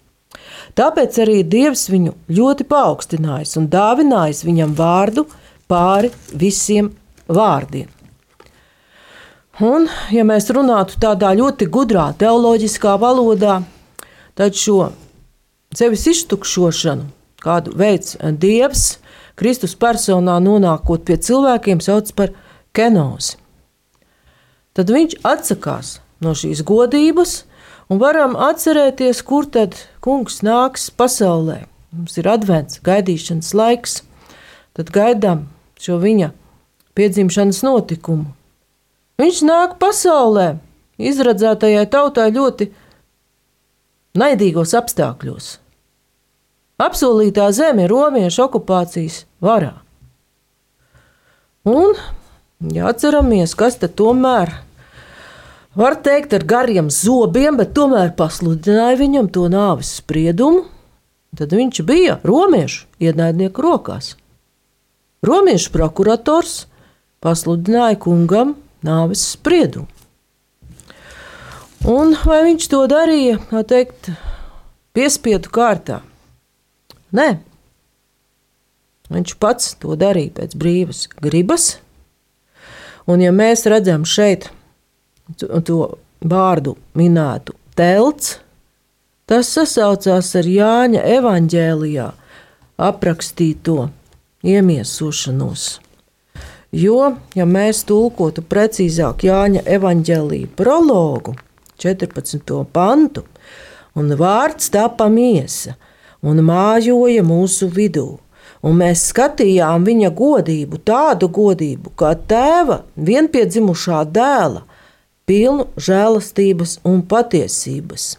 Tāpēc 0.77 1.17
arī 1.23 1.41
Dievs 1.45 1.87
viņu 1.91 2.15
ļoti 2.33 2.65
paaugstinājis 2.69 3.57
un 3.59 3.67
dāvinājis 3.71 4.43
viņam 4.45 4.73
vārdu 4.77 5.27
pāri 5.69 6.11
visiem 6.33 6.91
vārdiem. 7.27 7.89
Un, 9.61 9.85
ja 10.09 10.23
mēs 10.25 10.49
runātu 10.49 10.97
tādā 11.01 11.29
ļoti 11.37 11.67
gudrā 11.69 12.07
teoloģiskā 12.17 12.95
valodā, 12.97 13.59
tad 14.33 14.57
šo 14.57 14.87
sevis 15.77 16.07
iztukšošanu, 16.09 17.05
kādu 17.43 17.75
veids 17.77 18.17
Dievs, 18.41 18.97
Kristus 19.37 19.77
personā 19.77 20.39
nonākot 20.41 21.05
pie 21.05 21.19
cilvēkiem, 21.21 21.81
sauc 21.85 22.09
par 22.17 22.33
kenozi. 22.73 23.37
Tad 24.73 24.89
viņš 24.89 25.19
atsakās 25.21 25.99
no 26.25 26.33
šīs 26.37 26.65
godības, 26.65 27.43
Un 27.91 27.99
varam 28.01 28.35
atcerēties, 28.39 29.19
kur 29.27 29.45
tad 29.51 29.75
kungs 30.03 30.41
nāks 30.43 30.89
pasaulē. 30.91 31.63
Mums 31.93 32.17
ir 32.17 32.27
advents, 32.27 32.81
gaidīšanas 32.83 33.53
laiks, 33.55 33.99
tad 34.75 34.89
gaidām 34.93 35.45
šo 35.79 35.99
viņa 36.01 36.31
piedzimšanas 36.97 37.61
notikumu. 37.65 38.31
Viņš 39.21 39.43
nāk 39.45 39.77
pasaulē, 39.81 40.55
izradzētajai 40.97 41.85
tautai 41.93 42.31
ļoti 42.33 42.71
naidīgos 44.17 44.73
apstākļos. 44.77 45.53
Apsolītā 46.81 47.47
zeme 47.53 47.85
ir 47.85 47.93
romiešu 47.93 48.47
okupācijas 48.47 49.23
varā. 49.43 49.75
Un, 51.69 51.93
ja 52.73 52.89
atceramies, 52.89 53.53
kas 53.55 53.77
tad 53.79 53.93
tomēr 54.01 54.49
ir 54.51 54.72
var 55.75 55.97
teikt, 56.05 56.33
ar 56.33 56.45
gariem 56.45 56.89
zobiem, 56.93 57.57
bet 57.57 57.73
tomēr 57.77 58.13
pasludināja 58.17 58.99
viņam 58.99 59.29
to 59.33 59.47
nāves 59.51 59.95
spriedumu. 59.99 60.67
Tad 61.33 61.53
viņš 61.55 61.81
bija 61.87 62.19
romiešu 62.21 62.85
ienaidnieku 63.01 63.63
rokās. 63.65 64.13
Romiešu 65.25 65.71
prokurators 65.73 66.67
pasludināja 67.23 67.97
kungam 68.03 68.53
nāves 68.85 69.23
spriedumu. 69.33 69.89
Un 71.89 72.13
vai 72.23 72.43
viņš 72.45 72.67
to 72.71 72.85
darīja, 72.87 73.39
tā 73.49 73.63
teikt, 73.67 74.13
piespiedu 74.95 75.49
kārtā? 75.51 75.97
Nē, 77.11 77.41
viņš 79.11 79.33
pats 79.41 79.73
to 79.81 79.97
darīja 79.99 80.37
pēc 80.37 80.55
brīvas 80.59 81.07
gribas. 81.19 81.65
Un, 83.03 83.19
ja 83.19 83.33
mēs 83.35 83.65
redzam 83.67 84.05
šeit, 84.07 84.47
to 85.37 85.79
vārdu 86.23 86.75
minētu 86.97 87.55
telts, 87.75 88.37
tas 89.29 89.49
sasaucās 89.55 90.33
ar 90.39 90.49
Jāņa 90.49 91.03
evanģēlijā 91.17 92.09
aprakstīto 92.83 93.89
iemiesošanos. 94.43 95.65
Jo, 96.73 97.13
ja 97.37 97.45
mēs 97.45 97.83
tulkotu 97.85 98.41
precīzāk 98.49 99.27
Jāņa 99.27 99.61
evanģēlīja 99.75 100.49
prologu, 100.57 101.35
14. 101.83 102.55
pantu, 102.73 103.23
un 103.95 104.09
vārds 104.17 104.71
tapa 104.73 105.09
miesa 105.09 105.75
un 106.23 106.39
mājoja 106.45 107.23
mūsu 107.25 107.67
vidū, 107.69 108.07
un 108.63 108.77
mēs 108.79 109.07
skatījām 109.11 109.85
viņa 109.85 110.11
godību, 110.17 110.79
tādu 110.87 111.29
godību 111.29 111.93
kā 111.99 112.13
tēva 112.15 112.81
vienpiedzimušā 112.95 114.03
dēla, 114.15 114.63
pilnu 115.29 115.67
žēlastības 115.79 116.79
un 116.87 117.01
patiesības. 117.07 118.13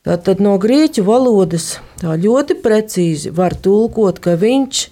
Tātad 0.00 0.40
no 0.40 0.54
grieķu 0.56 1.04
valodas 1.04 1.74
ļoti 2.00 2.56
precīzi 2.64 3.32
var 3.36 3.52
tulkot, 3.52 4.16
ka 4.24 4.32
viņš 4.40 4.86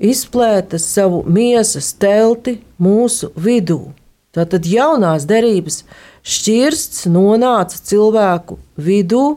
izplēta 0.00 0.80
savu 0.80 1.20
miesas 1.28 1.92
telti 2.00 2.56
mūsu 2.80 3.28
vidū. 3.36 3.92
Tātad 4.34 4.64
jaunās 4.66 5.28
derības 5.30 5.82
šķirsts 6.24 7.04
nonāca 7.12 7.76
cilvēku 7.76 8.56
vidū, 8.80 9.36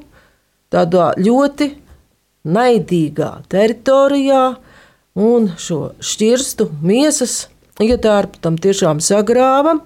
tādā 0.73 1.11
ļoti 1.19 1.69
naidīgā 2.47 3.29
teritorijā, 3.51 4.55
un 5.19 5.51
šo 5.59 5.91
šķirstu 5.99 6.71
miesas 6.81 7.49
ietārpu 7.83 8.39
tam 8.41 8.57
tiešām 8.57 9.03
sagrāva 9.03 9.77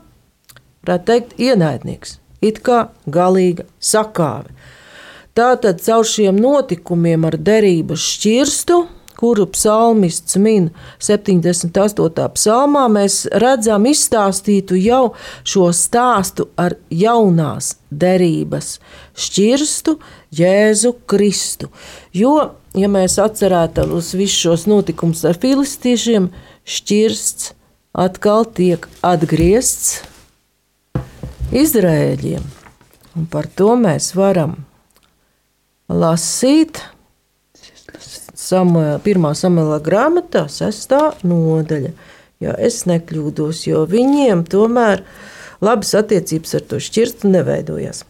varētu 0.85 1.07
teikt, 1.09 1.35
ienaidnieks, 1.39 2.17
it 2.41 2.61
kā 2.65 2.87
galīga 3.05 3.67
sakāve. 3.79 4.51
Tātad 5.37 5.79
caur 5.79 6.07
šiem 6.07 6.39
notikumiem 6.41 7.23
ar 7.29 7.37
derības 7.39 8.03
šķirstu, 8.17 8.81
kuru 9.21 9.45
psalmists 9.53 10.35
min 10.41 10.71
78. 10.99 12.25
psalmā, 12.35 12.87
mēs 12.89 13.27
redzam 13.43 13.85
izstāstītu 13.85 14.79
jau 14.81 15.13
šo 15.45 15.69
stāstu 15.77 16.49
ar 16.57 16.75
jaunās 16.89 17.75
derības 17.91 18.79
šķirstu 19.13 19.95
Jēzu 20.35 20.95
Kristu. 21.05 21.69
Jo, 22.17 22.35
ja 22.73 22.89
mēs 22.91 23.19
atcerētos 23.21 24.15
visus 24.17 24.41
šos 24.47 24.67
notikumus 24.71 25.23
ar 25.29 25.37
filistiešiem, 25.39 26.31
šķirsts 26.65 27.53
atkal 27.93 28.49
tiek 28.57 28.89
atgriezts 29.05 30.01
Izrēļiem. 31.51 32.43
Un 33.19 33.27
par 33.27 33.49
to 33.51 33.73
mēs 33.75 34.13
varam 34.15 34.55
lasīt 35.91 36.79
Samuela, 38.41 38.97
pirmā 39.03 39.33
samuēlā 39.37 39.77
grāmatā, 39.85 40.47
sestā 40.49 41.11
nodaļa. 41.27 41.91
Ja 42.41 42.55
es 42.57 42.81
nekļūdos, 42.89 43.65
jo 43.67 43.83
viņiem 43.87 44.41
tomēr 44.49 45.03
labas 45.61 45.91
attiecības 45.99 46.55
ar 46.57 46.65
to 46.71 46.79
šķirstu 46.81 47.29
neveidojās. 47.35 48.01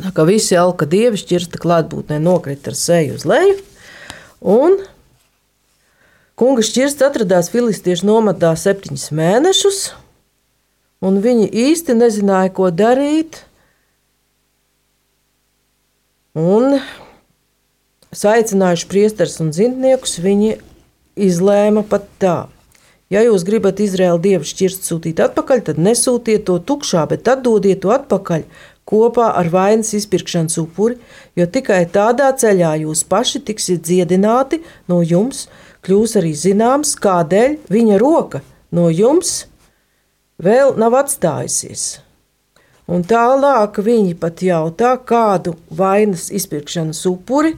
Tā 0.00 0.12
kā 0.16 0.26
visi 0.28 0.58
alka 0.60 0.88
dievi 0.90 1.18
šķirsta 1.22 1.60
klātbūtnē 1.62 2.20
nokrita 2.22 2.74
ar 2.74 2.76
seju 2.78 3.16
uz 3.16 3.24
leju, 3.28 3.56
un 4.44 4.76
kunga 6.40 6.64
šķirsts 6.66 7.06
atradās 7.06 7.50
filistiešu 7.52 8.10
nomatā 8.10 8.52
septiņus 8.60 9.08
mēnešus, 9.16 9.80
un 11.04 11.20
viņi 11.24 11.48
īsti 11.48 11.96
nezināja, 11.98 12.52
ko 12.54 12.70
darīt. 12.70 13.42
Un 16.38 16.78
saicinājuši 18.14 18.88
priesteris 18.90 19.40
un 19.42 19.52
zintniekus, 19.54 20.18
viņi 20.22 20.56
izlēma 21.20 21.84
pat 21.86 22.06
tā. 22.22 22.38
Ja 23.10 23.24
jūs 23.26 23.42
gribat 23.42 23.80
Izraēlu 23.82 24.20
dievu 24.22 24.46
šķirst 24.46 24.86
sūtīt 24.86 25.18
atpakaļ, 25.24 25.64
tad 25.66 25.80
nesūtiet 25.82 26.44
to 26.46 26.60
tukšā, 26.62 27.08
bet 27.10 27.26
atdodiet 27.26 27.82
to 27.82 27.90
atpakaļ 27.90 28.44
kopā 28.90 29.32
ar 29.38 29.50
vainas 29.50 29.90
izpirkšanas 29.98 30.58
upuri, 30.62 30.98
jo 31.38 31.46
tikai 31.46 31.82
tādā 31.90 32.30
ceļā 32.38 32.76
jūs 32.84 33.02
paši 33.10 33.42
tiksiet 33.46 33.82
dziedināti, 33.86 34.60
no 34.90 35.00
jums 35.02 35.48
kļūs 35.86 36.16
arī 36.20 36.32
zināms, 36.38 36.94
kādēļ 37.02 37.58
viņa 37.70 37.98
roka 38.02 38.42
no 38.74 38.88
jums 38.90 39.49
vēl 40.40 40.76
nav 40.80 40.96
atstājusies. 41.02 42.00
Un 42.90 43.04
tālāk 43.06 43.78
viņi 43.86 44.16
pat 44.18 44.42
jautā, 44.42 44.96
kādu 44.98 45.54
vainas 45.70 46.26
izpirkšanas 46.34 47.04
upuri 47.06 47.54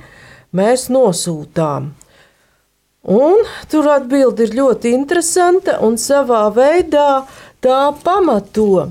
mēs 0.52 0.90
nosūtām. 0.92 1.92
Un 3.12 3.46
tur 3.72 3.88
atbilde 3.90 4.44
ir 4.46 4.52
ļoti 4.58 4.92
interesanta 4.94 5.78
un 5.82 5.96
savā 5.98 6.44
veidā 6.54 7.24
tā 7.64 7.80
pamato 8.04 8.90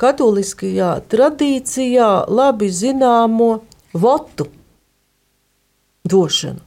katoliskajā 0.00 0.92
tradīcijā 1.12 2.10
labi 2.30 2.70
zināmo 2.72 3.50
votu 3.92 4.46
došanu. 6.08 6.62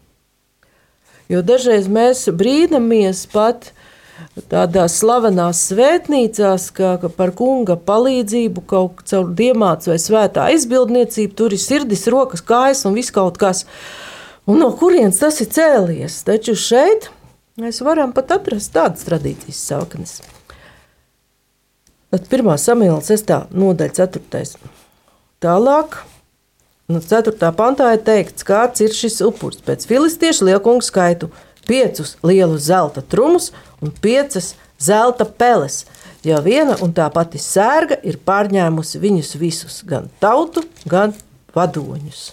Jo 1.28 1.42
dažreiz 1.44 1.90
mēs 1.92 2.28
brīnamies 2.32 3.26
pat 3.34 3.72
tādās 4.52 4.98
slavenās 5.02 5.64
svētnīcās, 5.72 6.70
ka, 6.78 6.96
ka 7.02 7.10
par 7.14 7.34
kunga 7.38 7.78
palīdzību 7.88 8.64
kaut 8.70 9.04
caur 9.10 9.32
diemāts 9.38 9.90
vai 9.90 9.98
svētā 10.02 10.48
aizbildniecību 10.54 11.38
tur 11.38 11.56
ir 11.56 11.62
sirdis, 11.62 12.08
rokas, 12.12 12.44
kājas 12.46 12.86
un 12.90 12.98
viss 12.98 13.14
kaut 13.14 13.40
kas. 13.42 13.66
Un 14.48 14.62
no 14.64 14.72
kurienes 14.80 15.20
tas 15.20 15.42
ir 15.44 15.52
cēlies? 15.52 16.22
Taču 16.28 16.56
šeit 16.56 17.10
mēs 17.60 17.82
varam 17.84 18.14
pat 18.16 18.38
atrast 18.38 18.74
tādas 18.76 19.06
tradīcijas 19.08 19.64
saknes. 19.72 20.20
Tad 22.14 22.30
1. 22.32 22.54
samīla 22.62 23.02
6. 23.04 23.34
nodaļa 23.52 24.08
4. 24.08 24.70
Tālāk, 25.44 25.98
no 26.88 27.02
4. 27.04 27.52
pantā 27.58 27.90
ir 27.98 28.06
teikts, 28.08 28.46
kāds 28.48 28.82
ir 28.86 28.96
šis 28.96 29.20
upuris. 29.28 29.60
Pēc 29.66 29.84
filistiešu 29.90 30.48
liekungu 30.48 30.86
skaitu 30.88 31.28
piecus 31.68 32.16
lielus 32.24 32.68
zelta 32.70 33.02
trumus 33.02 33.52
un 33.82 33.92
piecas 34.02 34.56
zelta 34.80 35.26
peles, 35.26 35.86
jo 36.24 36.40
viena 36.46 36.78
un 36.84 36.94
tā 36.94 37.08
pati 37.14 37.40
sērga 37.42 38.00
ir 38.08 38.20
pārņēmusi 38.26 39.02
viņus 39.02 39.36
visus, 39.42 39.82
gan 39.86 40.10
tautu, 40.22 40.64
gan 40.90 41.16
vadoņus. 41.56 42.32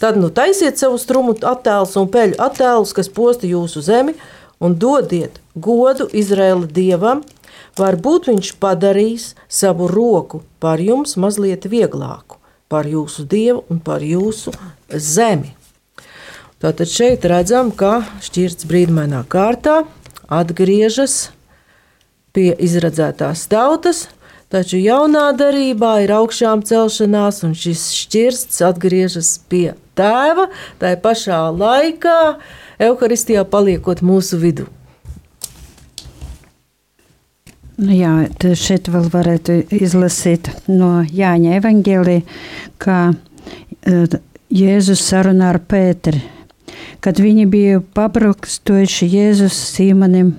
Tad 0.00 0.16
nu 0.16 0.30
taisiet 0.32 0.80
savu 0.80 0.98
strumu 0.98 1.34
attēlus 1.36 1.96
un 2.00 2.08
peļu 2.12 2.38
attēlus, 2.40 2.94
kas 2.96 3.10
posta 3.12 3.48
jūsu 3.48 3.82
zemi, 3.84 4.16
un 4.60 4.76
dodiet 4.78 5.40
godu 5.54 6.08
Izraēla 6.12 6.68
dievam. 6.70 7.24
Varbūt 7.78 8.28
viņš 8.28 8.54
padarīs 8.60 9.30
savu 9.48 9.86
roku 9.88 10.42
par 10.60 10.82
jums 10.82 11.14
mazliet 11.20 11.68
vieglāku, 11.70 12.36
par 12.68 12.88
jūsu 12.88 13.24
dievu 13.30 13.62
un 13.70 13.78
par 13.80 14.02
jūsu 14.04 14.52
zemi. 14.90 15.54
Tātad 16.60 16.90
šeit 16.92 17.22
redzam, 17.24 17.70
ka 17.72 18.02
šķirts 18.20 18.66
brīnumainā 18.68 19.22
kārtā 19.32 19.78
atgriežas 20.28 21.30
pie 22.36 22.50
izredzētās 22.52 23.46
tautas, 23.48 24.02
taču 24.52 24.76
jaunā 24.76 25.30
darbā 25.38 25.94
ir 26.04 26.10
augšām 26.18 26.60
celšanās, 26.68 27.38
un 27.48 27.54
šis 27.56 27.84
šķirsts 28.02 28.60
atgriežas 28.66 29.30
pie 29.48 29.70
tēva, 29.96 30.50
tā 30.76 30.90
pašā 31.00 31.38
laikā 31.54 32.18
Euharistijā 32.90 33.46
paliekot 33.48 34.02
mūsu 34.04 34.36
vidū. 34.42 34.66
Nu 37.80 37.96
jā, 37.96 38.12
šeit 38.60 38.90
vēl 38.92 39.06
varētu 39.08 39.56
izlasīt 39.80 40.52
no 40.68 40.98
Jāņa 41.08 41.56
evaņģēlī, 41.62 42.18
ka 42.84 42.98
uh, 43.14 44.18
Jēzus 44.52 45.06
sarunā 45.06 45.54
ar 45.54 45.60
Pēteri, 45.64 46.20
kad 47.00 47.20
viņi 47.20 47.48
bija 47.50 47.80
pabrukstojuši 47.96 49.10
Jēzus 49.14 49.58
Sīmanim 49.74 50.34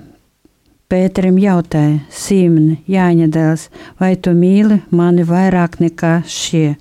Pēterim 0.91 1.37
jautāja, 1.39 2.01
Sīmni, 2.11 2.81
Jāņa 2.91 3.29
dēls, 3.31 3.69
vai 3.95 4.09
tu 4.19 4.33
mīli 4.35 4.81
mani 4.91 5.23
vairāk 5.23 5.77
nekā 5.79 6.17
šie? 6.27 6.73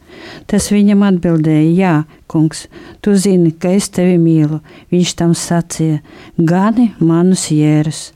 Tas 0.50 0.66
viņam 0.74 1.04
atbildēja, 1.06 1.68
jā, 1.78 1.92
kungs, 2.26 2.64
tu 3.06 3.14
zini, 3.14 3.52
ka 3.54 3.70
es 3.78 3.86
tevi 3.94 4.16
mīlu. 4.18 4.58
Viņš 4.90 5.14
tam 5.20 5.36
sacīja, 5.38 6.00
gani 6.36 6.88
manus 6.98 7.46
jērus. 7.54 8.08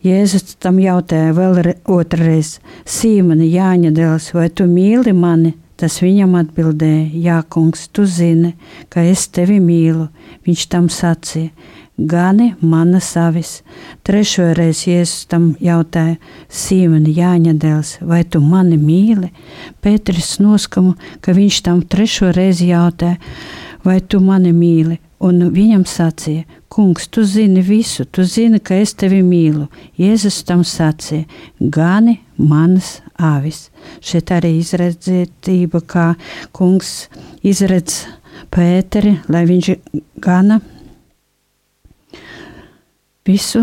Jēzus 0.00 0.56
tam 0.56 0.80
jautāja 0.80 1.36
vēl 1.36 1.74
otrreiz, 1.92 2.56
Sīmani, 2.88 3.52
Jāņa 3.52 3.92
dēls, 3.92 4.32
vai 4.32 4.48
tu 4.48 4.64
mīli 4.64 5.12
mani? 5.12 5.52
Tas 5.82 5.96
viņam 5.98 6.36
atbildēja, 6.38 7.08
jā, 7.18 7.36
kungs, 7.50 7.88
tu 7.90 8.04
zini, 8.06 8.52
ka 8.86 9.02
es 9.02 9.24
tevi 9.34 9.56
mīlu. 9.58 10.04
Viņš 10.46 10.66
tam 10.70 10.84
sacīja, 10.86 11.50
gani 11.98 12.52
manas 12.60 13.08
avis. 13.18 13.50
Trešo 14.06 14.52
reizi 14.54 14.92
Jēzus 14.92 15.26
tam 15.32 15.48
jautāja, 15.58 16.20
Sīmeni 16.46 17.16
Jāņa 17.16 17.56
dēls, 17.58 17.96
vai 17.98 18.22
tu 18.22 18.38
mani 18.38 18.78
mīli? 18.78 19.32
Pēteris 19.82 20.36
noskamu, 20.44 20.94
ka 21.18 21.34
viņš 21.34 21.58
tam 21.66 21.82
trešo 21.82 22.30
reizi 22.30 22.70
jautāja, 22.70 23.18
vai 23.82 23.98
tu 24.06 24.22
mani 24.22 24.54
mīli? 24.54 25.00
Un 25.22 25.38
viņam 25.54 25.84
sacīja, 25.86 26.46
kungs, 26.72 27.06
tu 27.12 27.22
zini 27.22 27.62
visu, 27.62 28.04
tu 28.10 28.24
zini, 28.26 28.58
ka 28.58 28.74
es 28.82 28.94
tevi 28.98 29.20
mīlu. 29.22 29.68
Jēzus 30.00 30.40
tam 30.48 30.64
sacīja, 30.66 31.28
gani 31.60 32.16
manas 32.38 32.96
avis. 33.14 33.68
Šeit 34.02 34.32
arī 34.34 34.56
izredzētība, 34.58 35.82
kā 35.86 36.08
kungs 36.56 37.06
izredz 37.46 38.02
Pēteri, 38.52 39.14
lai 39.30 39.44
viņš 39.46 39.68
gana 40.24 40.58
visu 43.28 43.62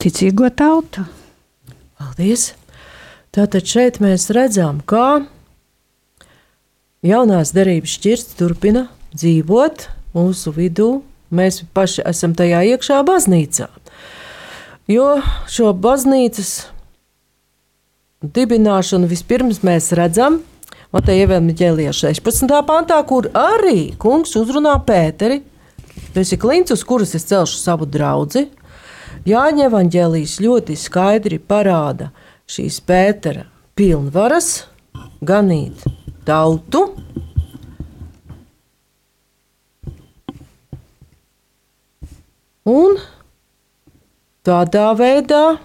ticīgo 0.00 0.48
tautu. 0.56 1.04
Paldies! 2.00 2.54
Tātad 3.36 3.68
šeit 3.68 3.98
mēs 4.00 4.30
redzam, 4.32 4.80
kā 4.88 5.26
jaunās 7.04 7.52
derības 7.52 7.98
šķirsts 7.98 8.38
turpina 8.38 8.86
dzīvot 9.12 9.90
mūsu 10.16 10.54
vidū. 10.56 11.02
Mēs 11.30 11.64
paši 11.74 12.04
esam 12.06 12.36
tajā 12.38 12.62
iekšā 12.72 13.00
baznīcā. 13.06 13.66
Jo 14.88 15.16
šo 15.50 15.72
baznīcas 15.74 16.52
dibināšanu 18.22 19.10
vispirms 19.10 19.64
mēs 19.66 19.90
redzam 19.98 20.40
Mateja 20.94 21.26
Evanģēlijā 21.26 21.92
16. 21.92 22.54
pantā, 22.66 23.00
kur 23.04 23.26
arī 23.34 23.90
kungs 24.00 24.36
uzrunā 24.38 24.78
Pēteri 24.86 25.42
Tu 26.16 26.20
esi 26.20 26.36
klints, 26.40 26.72
uz 26.72 26.80
kuras 26.84 27.14
es 27.14 27.26
celšu 27.28 27.58
savu 27.60 27.84
draugu. 27.84 28.46
Jāņa 29.28 29.66
evanģēlijas 29.66 30.38
ļoti 30.40 30.76
skaidri 30.80 31.36
parāda 31.36 32.06
šīs 32.48 32.78
Pētera 32.88 33.42
pilnvaras 33.76 34.64
ganīt 35.20 35.84
tautu. 36.24 36.86
Un 42.66 42.96
tādā 44.46 44.88
veidā 44.98 45.58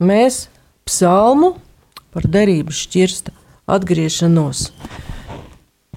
mēs 0.00 0.46
psalmu 0.84 1.54
par 2.12 2.26
derību 2.28 2.74
šķirsta 2.74 3.32
atgriešanos 3.70 4.68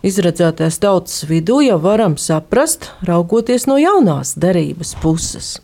izredzētais 0.03 0.77
tautas 0.83 1.23
vidū 1.27 1.61
jau 1.63 1.79
varam 1.81 2.17
saprast, 2.19 2.89
raugoties 3.07 3.65
no 3.69 3.79
jaunās 3.79 4.35
derības 4.39 4.93
puses. 5.01 5.55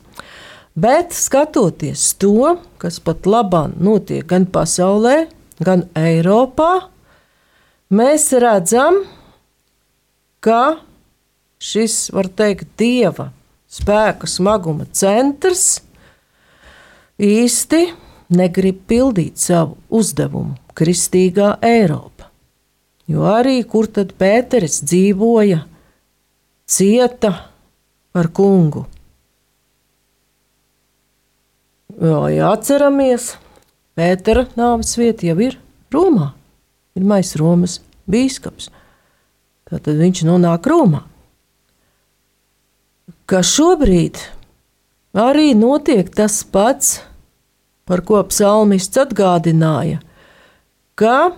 Bet 0.80 1.12
skatoties 1.16 2.14
to, 2.22 2.56
kas 2.80 3.02
pat 3.04 3.28
labāk 3.28 3.76
notiek 3.84 4.24
gan 4.28 4.48
pasaulē, 4.48 5.28
gan 5.60 5.84
Eiropā, 5.98 6.88
mēs 7.92 8.30
redzam, 8.40 9.02
ka 10.40 10.80
šis, 11.60 12.08
var 12.16 12.32
teikt, 12.32 12.70
dieva 12.80 13.34
spēka 13.70 14.28
smaguma 14.30 14.88
centrs 14.92 15.80
īsti 17.20 17.84
negrib 18.34 18.82
pildīt 18.90 19.42
savu 19.42 19.78
uzdevumu- 19.90 20.56
kristīgā 20.78 21.58
Eiropa. 21.62 22.30
Jo 23.10 23.26
arī 23.26 23.64
kur 23.66 23.88
tad 23.88 24.14
Pēteris 24.14 24.84
dzīvoja, 24.86 25.64
cieta 26.70 27.50
par 28.14 28.28
kungu. 28.30 28.86
Jo, 32.00 32.28
ja 32.30 32.54
atceramies, 32.54 33.34
Pētera 33.98 34.46
nāves 34.56 34.94
vieta 34.96 35.26
jau 35.26 35.40
ir 35.42 35.58
Romā. 35.92 36.34
Pirmais 36.94 37.36
Romas 37.36 37.80
bīskaps. 38.08 38.70
Tad 39.66 39.84
viņš 39.84 40.24
nonāk 40.24 40.70
Romā. 40.70 41.09
Ka 43.30 43.44
šobrīd 43.46 44.18
arī 45.14 45.52
notiek 45.54 46.08
tas 46.18 46.40
pats, 46.50 46.96
par 47.86 48.02
ko 48.02 48.24
psalmists 48.26 48.98
atgādināja, 48.98 50.00
ka 50.98 51.36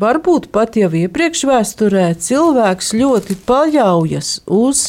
varbūt 0.00 0.48
pat 0.54 0.78
jau 0.80 0.88
iepriekš 1.02 1.44
vēsturē 1.50 2.06
cilvēks 2.16 2.94
ļoti 2.96 3.36
paļaujas 3.44 4.32
uz 4.48 4.82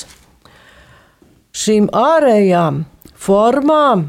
šīm 1.51 1.91
ārējām 1.91 2.85
formām, 3.27 4.07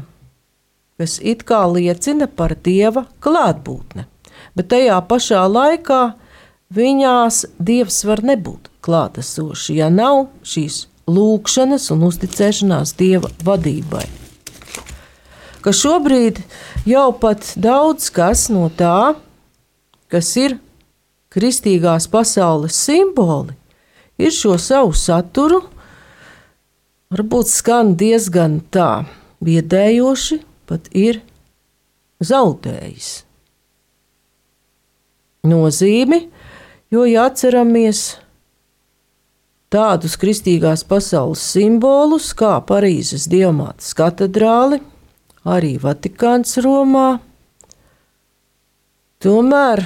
kas 0.95 1.19
it 1.19 1.43
kā 1.43 1.65
liecina 1.67 2.31
par 2.31 2.55
dieva 2.63 3.09
klātbūtni. 3.19 4.07
Bet 4.55 4.71
tajā 4.71 5.03
pašā 5.11 5.43
laikā 5.51 6.01
viņās 6.71 7.43
dievs 7.59 8.03
var 8.07 8.23
nebūt 8.23 8.71
klātesošs, 8.87 9.73
ja 9.75 9.91
nav 9.91 10.29
šīs 10.47 10.85
lūkšanas 11.09 11.89
un 11.93 12.05
uzticēšanās 12.07 12.95
dieva 12.99 13.29
vadībai. 13.45 14.05
Ka 15.65 15.73
šobrīd 15.73 16.41
jau 16.85 17.09
pat 17.17 17.53
daudz 17.57 18.11
kas 18.13 18.47
no 18.53 18.67
tā, 18.69 19.15
kas 20.13 20.29
ir 20.37 20.57
kristīgās 21.33 22.07
pasaules 22.11 22.77
simboli, 22.77 23.55
ir 24.21 24.33
šo 24.33 24.59
savu 24.61 24.93
saturu, 24.95 25.63
varbūt 27.13 27.51
skan 27.51 27.95
diezgan 27.97 28.59
tā 28.73 29.05
biedējoši, 29.45 30.41
pat 30.69 30.89
ir 30.93 31.21
zaudējis 32.23 33.25
nozīmi, 35.45 36.23
jo, 36.93 37.05
ja 37.05 37.27
atceramies 37.29 38.15
tādus 39.75 40.15
kristīgās 40.15 40.85
pasaules 40.87 41.41
simbolus 41.43 42.29
kā 42.37 42.55
Parīzes 42.63 43.27
Dievmātes 43.27 43.91
katedrāli, 43.97 44.79
arī 45.43 45.75
Vatikāns 45.81 46.55
Romā, 46.63 47.17
tomēr 49.19 49.83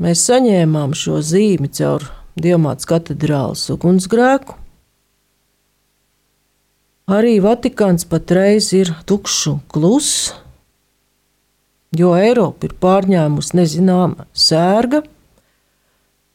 mēs 0.00 0.22
saņēmām 0.30 0.94
šo 0.94 1.18
zīmi 1.26 1.72
caur 1.74 2.06
Dievmātes 2.40 2.86
katedrāles 2.88 3.64
ugunsgrēku. 3.74 4.54
Arī 7.10 7.40
Vatikāns 7.42 8.06
patreiz 8.06 8.68
ir 8.78 8.92
tukšs 9.10 9.40
un 9.50 9.58
kluss, 9.74 10.28
jo 11.98 12.12
Eiropa 12.14 12.68
ir 12.68 12.76
pārņēmusi 12.78 13.58
nezināma 13.58 14.28
sērga. 14.30 15.02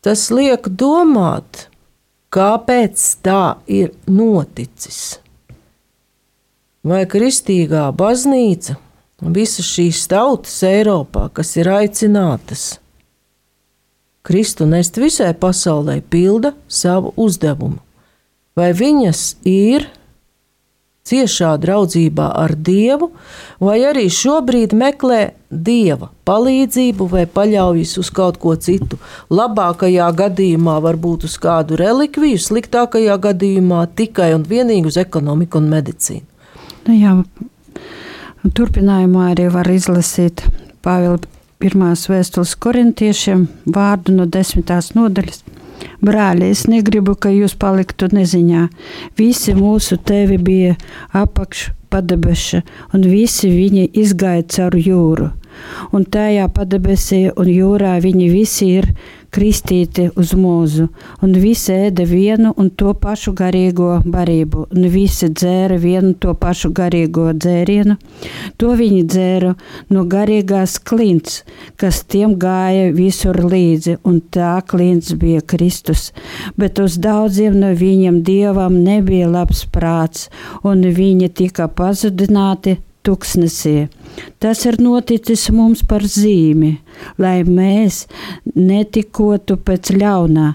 Tas 0.03 0.27
liek 0.35 0.67
domāt, 0.67 1.69
kāpēc 2.35 3.03
tā 3.23 3.57
ir 3.71 3.93
noticis. 4.11 5.19
Vai 6.85 7.05
kristīgā 7.09 7.87
baznīca 7.97 8.75
visas 9.35 9.65
šīs 9.71 10.03
tautas 10.11 10.57
Eiropā, 10.67 11.29
kas 11.33 11.55
ir 11.57 11.71
aicinātas 11.71 12.75
Kristu 14.25 14.65
nest 14.65 14.97
visai 14.97 15.35
pasaulē, 15.37 15.99
pilda 16.01 16.55
savu 16.65 17.11
uzdevumu, 17.21 17.77
vai 18.57 18.71
viņas 18.73 19.21
ir 19.45 19.85
ciešā 21.05 21.51
draudzībā 21.61 22.31
ar 22.33 22.55
Dievu, 22.57 23.11
vai 23.61 23.77
arī 23.85 24.07
šobrīd 24.09 24.73
meklē 24.73 25.21
Dieva 25.49 26.09
palīdzību 26.25 27.07
vai 27.11 27.25
paļaujas 27.29 27.95
uz 28.01 28.09
kaut 28.13 28.39
ko 28.41 28.55
citu. 28.57 28.97
Labākajā 29.29 30.07
gadījumā 30.17 30.79
varbūt 30.83 31.27
uz 31.29 31.37
kādu 31.41 31.77
relikviju, 31.79 32.41
sliktākajā 32.41 33.19
gadījumā 33.27 33.85
tikai 33.95 34.33
un 34.35 34.47
vienīgi 34.49 34.91
uz 34.91 34.97
ekonomiku 35.01 35.61
un 35.61 35.69
medicīnu. 35.71 36.25
Nu 36.85 36.97
jā, 36.97 37.13
turpinājumā 38.57 39.31
arī 39.33 39.49
var 39.53 39.69
izlasīt 39.71 40.43
Pāvila 40.85 41.17
pirmās 41.61 42.03
vēstules 42.11 42.51
korintiešiem 42.61 43.47
vārdu 43.73 44.13
no 44.17 44.27
desmitās 44.29 44.91
nodaļas. 44.97 45.41
Brāļi, 46.03 46.49
es 46.51 46.65
negribu, 46.71 47.15
ka 47.15 47.31
jūs 47.31 47.55
paliktu 47.59 48.09
neziņā. 48.11 48.67
Visi 49.17 49.55
mūsu 49.55 49.97
tevi 49.97 50.37
bija 50.37 50.75
apakš 51.15 51.69
padebeša, 51.93 52.61
un 52.93 53.07
visi 53.07 53.51
viņi 53.51 53.89
izgāja 54.03 54.45
caur 54.57 54.75
jūru. 54.79 55.31
Un 55.95 56.05
tajā 56.05 56.47
padebesī 56.55 57.27
un 57.35 57.51
jūrā 57.51 57.97
viņi 58.03 58.31
visi 58.31 58.71
ir 58.79 58.91
kristīti 59.35 60.05
uz 60.15 60.31
mūzu, 60.37 60.87
un 61.25 61.33
visi 61.39 61.73
ēda 61.73 62.05
vienu 62.07 62.53
un 62.61 62.69
to 62.79 62.93
pašu 63.01 63.33
garīgo 63.35 63.89
barību, 64.05 64.67
un 64.71 64.87
visi 64.93 65.27
dzēra 65.27 65.77
vienu 65.81 66.13
to 66.21 66.35
pašu 66.39 66.71
garīgo 66.75 67.27
dzērienu. 67.35 67.97
To 68.61 68.71
viņi 68.79 69.01
dzēra 69.11 69.51
no 69.91 70.05
garīgās 70.11 70.77
klints, 70.79 71.43
kas 71.81 72.03
tiem 72.07 72.37
gāja 72.39 72.93
visur 72.95 73.41
līdzi, 73.43 73.97
un 74.07 74.21
tā 74.31 74.55
klints 74.67 75.13
bija 75.19 75.43
Kristus. 75.43 76.11
Bet 76.55 76.79
uz 76.79 76.99
daudziem 77.01 77.59
no 77.59 77.73
viņiem 77.75 78.23
dievam 78.23 78.79
nebija 78.87 79.29
labs 79.31 79.65
prāts, 79.67 80.29
un 80.63 80.87
viņi 80.95 81.31
tika 81.43 81.67
pazudināti 81.67 82.79
tuksnesī. 83.05 83.87
Tas 84.39 84.65
ir 84.65 84.79
noticis 84.81 85.47
mums 85.53 85.83
par 85.87 86.05
zīmi, 86.07 86.75
lai 87.21 87.43
mēs 87.47 88.05
netikotu 88.55 89.57
pēc 89.57 89.91
ļaunā, 89.99 90.53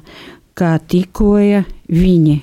kā 0.57 0.77
tikoja 0.93 1.65
viņi. 1.89 2.41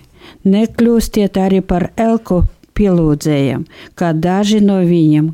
Nekļūstiet 0.47 1.37
arī 1.39 1.61
par 1.65 1.89
elku 1.97 2.43
pielūdzējiem, 2.77 3.65
kā 3.97 4.13
daži 4.13 4.61
no 4.63 4.79
viņiem, 4.85 5.31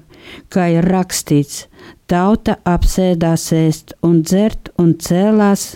kā 0.53 0.69
ir 0.77 0.87
rakstīts, 0.87 1.65
tauta 2.07 2.57
apsēdās 2.67 3.49
ēst 3.57 3.95
un 4.05 4.21
dzert 4.23 4.71
un 4.79 4.95
cēlās 4.95 5.73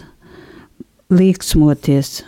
līksmoties. 1.11 2.23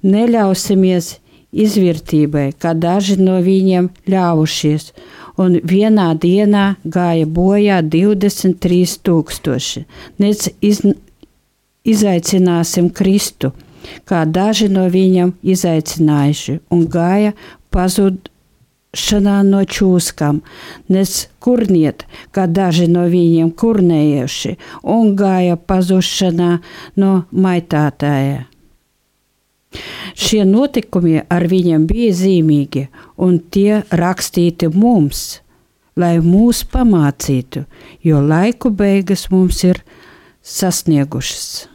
Neļausimies 0.00 1.19
izvērtībai, 1.52 2.52
kā 2.58 2.74
daži 2.78 3.16
no 3.20 3.40
viņiem 3.42 3.88
ļāvušies, 4.10 4.92
un 5.40 5.58
vienā 5.64 6.14
dienā 6.20 6.76
gāja 6.84 7.26
bojā 7.26 7.80
23,000. 7.82 9.84
Nec 10.22 10.48
iz, 10.60 10.82
izaicināsim 11.84 12.90
Kristu, 12.94 13.52
kā 14.04 14.24
daži 14.26 14.68
no 14.72 14.88
viņiem 14.92 15.32
izaicinājuši, 15.42 16.58
un 16.70 16.86
gāja 16.90 17.32
pazušanā 17.74 19.40
no 19.48 19.64
čūskām, 19.64 20.42
nec 20.92 21.28
kurniet, 21.42 22.06
kā 22.34 22.46
daži 22.46 22.86
no 22.90 23.06
viņiem 23.10 23.50
kurnējuši, 23.56 24.56
un 24.84 25.16
gāja 25.18 25.56
pazušanā 25.56 26.52
no 27.00 27.12
maitātāja. 27.32 28.49
Šie 30.18 30.42
notikumi 30.46 31.20
ar 31.30 31.46
viņiem 31.50 31.86
bija 31.86 32.14
zīmīgi, 32.18 32.88
un 33.22 33.38
tie 33.54 33.82
rakstīti 33.94 34.70
mums, 34.74 35.40
lai 35.96 36.18
mūs 36.24 36.64
pamācītu, 36.72 37.64
jo 38.02 38.22
laiku 38.22 38.72
beigas 38.74 39.28
mums 39.30 39.62
ir 39.68 39.82
sasniegušas. 40.42 41.68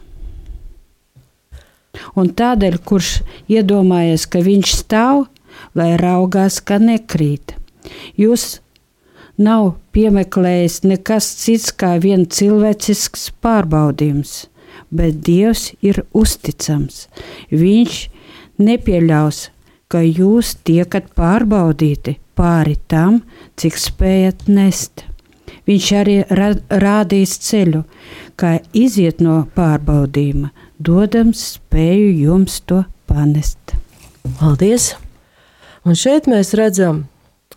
Un 2.20 2.28
tādēļ, 2.36 2.76
kurš 2.84 3.20
iedomājas, 3.48 4.26
ka 4.28 4.42
viņš 4.44 4.74
stāv, 4.82 5.24
lai 5.78 5.94
raugās, 5.96 6.60
ka 6.60 6.76
nekrīt. 6.82 7.54
Jūs 8.20 8.58
nav 9.40 9.78
piemeklējis 9.96 10.82
nekas 10.84 11.30
cits 11.40 11.72
kā 11.72 11.94
viens 12.02 12.36
cilvēcisks 12.36 13.30
pārbaudījums 13.40 14.42
bet 14.90 15.22
Dievs 15.26 15.70
ir 15.84 16.02
uzticams. 16.16 17.06
Viņš 17.50 17.98
nepieļaus, 18.62 19.48
ka 19.88 20.02
jūs 20.02 20.56
tiekat 20.66 21.12
pārbaudīti 21.16 22.16
pāri 22.36 22.76
tam, 22.90 23.22
cik 23.56 23.78
spējat 23.80 24.46
nest. 24.50 25.04
Viņš 25.66 25.86
arī 25.98 26.16
rādīs 26.30 27.38
ceļu, 27.42 27.82
kā 28.38 28.58
iziet 28.76 29.22
no 29.22 29.40
pārbaudījuma, 29.56 30.52
dodams 30.78 31.42
spēju 31.56 32.12
jums 32.22 32.60
to 32.66 32.84
panest. 33.10 33.74
Paldies! 34.38 34.94
Un 35.86 35.94
šeit 35.98 36.26
mēs 36.30 36.52
redzam 36.58 37.04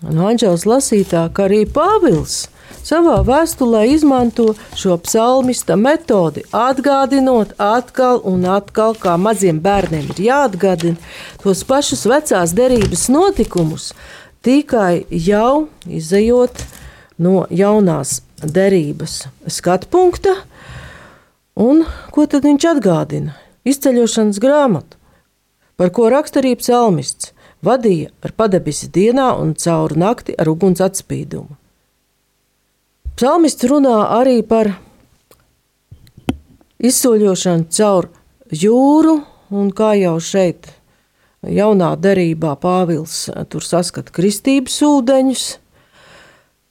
no 0.06 0.28
Anģels 0.30 0.68
lasītā, 0.70 1.28
ka 1.34 1.48
arī 1.48 1.64
Pāvils 1.66 2.44
savā 2.86 3.20
vēstulē 3.28 3.86
izmanto 3.94 4.54
šo 4.78 4.98
psalmista 5.04 5.78
metodi, 5.80 6.44
atgādinot 6.56 7.54
atkal 7.58 8.22
un 8.28 8.46
atkal, 8.50 8.96
kā 8.96 9.18
maziem 9.18 9.60
bērniem 9.64 10.10
ir 10.14 10.24
jāatgādina 10.30 10.98
tos 11.44 11.64
pašus 11.68 12.06
vecās 12.10 12.56
derības 12.58 13.08
notikumus, 13.14 13.92
tikai 14.46 15.06
jau 15.10 15.68
izējot 15.86 16.64
no 17.20 17.46
jaunās 17.52 18.20
derības 18.44 19.26
skatu 19.48 19.92
punkta. 19.92 20.36
Un 21.60 21.84
ko 22.16 22.24
tad 22.24 22.48
viņš 22.48 22.70
atgādina? 22.72 23.36
Izceļošanas 23.68 24.40
grāmatu, 24.40 24.96
par 25.76 25.92
ko 25.92 26.08
raksta 26.10 26.40
arī 26.40 26.56
psalmists, 26.56 27.34
vadīja 27.60 28.14
ar 28.24 28.32
padebisi 28.32 28.88
dienā 28.88 29.34
un 29.42 29.52
caur 29.60 29.98
nakti 30.00 30.38
ar 30.40 30.48
uguns 30.48 30.80
atspīdumu. 30.80 31.59
Psalmists 33.20 33.66
runā 33.68 33.98
arī 34.16 34.38
par 34.48 34.70
izsoļošanu 36.80 37.66
caur 37.76 38.06
jūru, 38.56 39.18
un 39.52 39.74
kā 39.76 39.90
jau 40.00 40.14
šeit, 40.24 40.70
jaunā 41.44 41.90
derībā 42.00 42.54
Pāvils 42.64 43.26
tur 43.52 43.66
saskata 43.68 44.16
kristības 44.16 44.78
ūdeņus. 44.88 45.44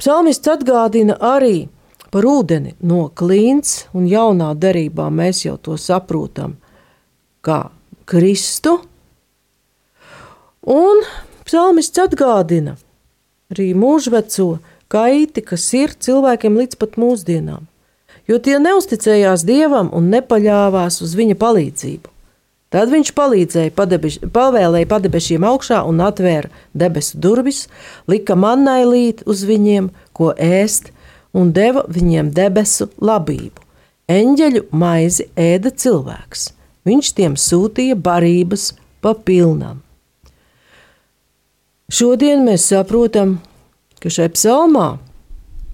Psalmists 0.00 0.48
atgādina 0.48 1.18
arī 1.20 1.66
par 2.08 2.24
ūdeni 2.24 2.78
no 2.80 3.10
klints, 3.12 3.84
un 3.92 4.08
jaunā 4.08 4.54
derībā 4.56 5.10
mēs 5.12 5.44
jau 5.44 5.58
to 5.60 5.76
saprotam 5.76 6.56
kā 7.44 7.66
Kristu. 8.08 8.78
Un 10.64 11.04
psalmists 11.44 12.00
atgādina 12.00 12.78
arī 13.52 13.74
mūžveco 13.76 14.48
kaiti, 14.92 15.44
kas 15.44 15.66
ir 15.76 15.94
cilvēkiem 15.94 16.58
līdz 16.58 16.78
pat 16.80 16.96
mūsdienām, 17.00 17.66
jo 18.28 18.38
tie 18.42 18.58
neusticējās 18.62 19.44
dievam 19.48 19.90
un 19.94 20.10
nepaļāvās 20.12 21.02
uz 21.04 21.16
viņa 21.18 21.36
palīdzību. 21.40 22.14
Tad 22.68 22.90
viņš 22.92 23.14
palīdzēja, 23.16 23.72
padebeš, 23.72 24.18
pavēlēja 24.32 24.88
padebešiem 24.90 25.44
augšā 25.48 25.80
un 25.88 26.02
atvēra 26.04 26.50
debesu 26.76 27.16
durvis, 27.16 27.62
lika 28.04 28.36
mannai 28.36 28.82
līt 28.84 29.22
uz 29.24 29.46
viņiem, 29.48 29.88
ko 30.12 30.34
ēst, 30.36 30.90
un 31.32 31.54
deva 31.56 31.86
viņiem 31.88 32.28
debesu 32.36 32.90
labību. 33.00 33.64
Eņģeļu 34.12 34.66
maizi 34.76 35.28
ēda 35.36 35.72
cilvēks. 35.72 36.50
Viņš 36.88 37.12
tiem 37.16 37.40
sūtīja 37.40 37.96
barības 37.96 38.70
pa 39.04 39.14
pilnam. 39.16 39.80
Šodien 41.88 42.44
mēs 42.44 42.66
saprotam, 42.68 43.38
ka 44.02 44.12
šai 44.12 44.28
psalmā 44.34 44.88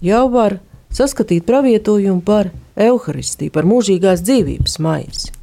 jau 0.05 0.25
var 0.33 0.59
saskatīt 0.95 1.45
pravietojumu 1.47 2.23
par 2.25 2.51
evaharistiju, 2.75 3.53
par 3.55 3.67
mūžīgās 3.67 4.23
dzīvības 4.25 4.79
maizi. 4.83 5.33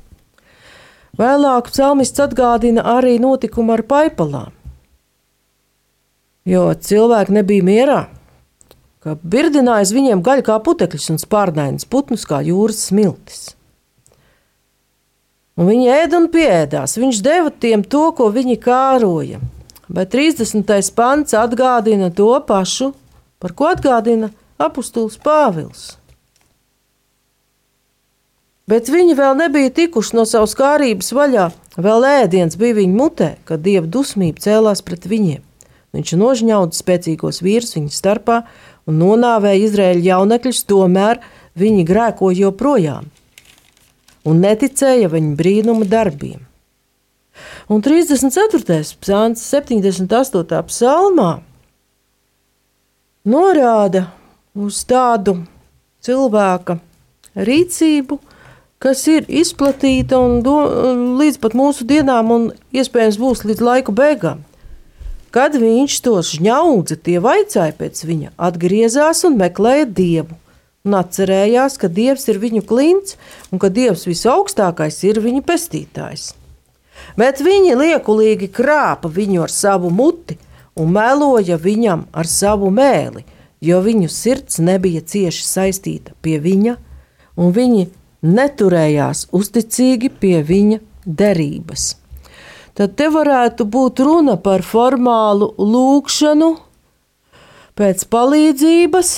Vēlāk 1.20 1.68
psalmists 1.68 2.22
atgādina 2.24 2.84
arī 2.96 3.18
notikumu 3.20 3.74
ar 3.76 3.82
paipalām, 3.84 4.52
jo 6.48 6.64
cilvēki 6.72 7.36
nebija 7.36 7.66
mierā, 7.68 8.00
ka 9.02 9.18
birdinājis 9.20 9.92
viņiem 9.92 10.22
gaļu 10.24 10.46
kā 10.46 10.56
putekļus 10.64 11.10
un 11.12 11.20
spārnainas 11.20 11.88
putnus 11.90 12.24
kā 12.28 12.40
jūras 12.46 12.86
smiltis. 12.88 13.50
Un 15.58 15.68
viņi 15.68 15.90
ēda 15.92 16.16
un 16.16 16.30
pieēdās. 16.32 16.96
Viņš 16.96 17.18
deva 17.24 17.50
tiem 17.52 17.82
to, 17.84 18.06
ko 18.16 18.30
viņi 18.32 18.56
kāroja, 18.62 19.42
Bet 19.92 20.14
30. 20.14 20.64
pants 20.96 21.34
atgādina 21.36 22.08
to 22.16 22.32
pašu, 22.48 22.94
par 23.38 23.52
ko 23.52 23.68
atgādina 23.68 24.30
apustulis 24.56 25.18
Pāvils. 25.20 25.98
Bet 28.70 28.88
viņi 28.88 29.16
vēl 29.18 29.36
nebija 29.36 29.72
tikuši 29.74 30.16
no 30.16 30.24
savas 30.28 30.54
kārības 30.56 31.12
vaļā, 31.12 31.48
vēl 31.76 32.06
ēdiens 32.08 32.56
bija 32.56 32.78
viņu 32.78 32.96
mutē, 32.96 33.30
kad 33.44 33.60
dieva 33.66 33.84
dusmība 33.84 34.40
cēlās 34.40 34.80
pret 34.86 35.04
viņiem. 35.10 35.42
Viņš 35.92 36.14
nožņauda 36.16 36.78
spēcīgos 36.78 37.42
vīrus 37.44 37.76
viņu 37.76 37.92
starpā 37.92 38.38
un 38.88 38.96
nonāvēja 39.02 39.66
Izraēļa 39.66 40.06
jaunekļus, 40.06 40.62
tomēr 40.72 41.20
viņi 41.58 41.84
grēkoja 41.90 42.46
joprojām 42.46 43.10
un 44.24 44.40
neticēja 44.40 45.10
viņa 45.12 45.36
brīnuma 45.36 45.88
darbiem. 45.88 46.40
Un 47.72 47.80
34. 47.80 48.82
psalms, 49.00 49.40
78. 49.48 50.58
psalmā, 50.68 51.28
norāda 53.24 54.02
uz 54.52 54.82
tādu 54.84 55.38
cilvēka 56.04 56.76
rīcību, 57.48 58.18
kas 58.76 59.06
ir 59.08 59.24
izplatīta 59.24 60.18
un 60.20 60.42
do, 60.44 60.58
līdz 61.22 61.38
pat 61.40 61.56
mūsu 61.56 61.86
dienām, 61.88 62.34
un 62.36 62.44
iespējams 62.76 63.16
būs 63.22 63.46
līdz 63.48 63.64
laika 63.64 63.96
beigām. 64.02 64.44
Kad 65.32 65.56
viņš 65.56 65.96
tos 66.04 66.34
žņaudza, 66.34 67.00
tie 67.00 67.16
vaicāja 67.24 67.72
pēc 67.80 68.04
viņa, 68.04 68.34
atgriezās 68.50 69.24
un 69.24 69.40
meklēja 69.40 69.88
dievu. 69.88 70.36
Un 70.84 71.00
atcerējās, 71.00 71.80
ka 71.80 71.88
dievs 71.88 72.28
ir 72.28 72.44
viņu 72.44 72.66
klints 72.68 73.16
un 73.48 73.64
ka 73.64 73.72
dievs 73.72 74.04
visaugstākais 74.12 75.00
ir 75.08 75.24
viņu 75.24 75.40
pestītājs 75.48 76.34
bet 77.16 77.42
viņi 77.44 77.76
liekulīgi 77.78 78.48
krāpa 78.52 79.10
viņu 79.12 79.44
ar 79.44 79.52
savu 79.52 79.90
muti 79.90 80.38
un 80.78 80.92
meloja 80.94 81.58
viņam 81.60 82.06
ar 82.12 82.28
savu 82.28 82.70
mēli, 82.72 83.24
jo 83.60 83.80
viņu 83.84 84.08
sirds 84.10 84.60
nebija 84.62 85.02
cieši 85.04 85.44
saistīta 85.46 86.16
pie 86.22 86.38
viņa, 86.42 86.76
un 87.36 87.52
viņi 87.54 87.88
neturējās 88.22 89.26
uzticīgi 89.34 90.12
pie 90.22 90.38
viņa 90.46 90.80
derības. 91.06 91.96
Tad 92.72 92.94
te 92.96 93.10
varētu 93.12 93.66
būt 93.68 94.00
runa 94.00 94.38
par 94.40 94.64
formālu 94.64 95.50
lūgšanu 95.58 96.54
pēc 97.76 98.04
palīdzības, 98.08 99.10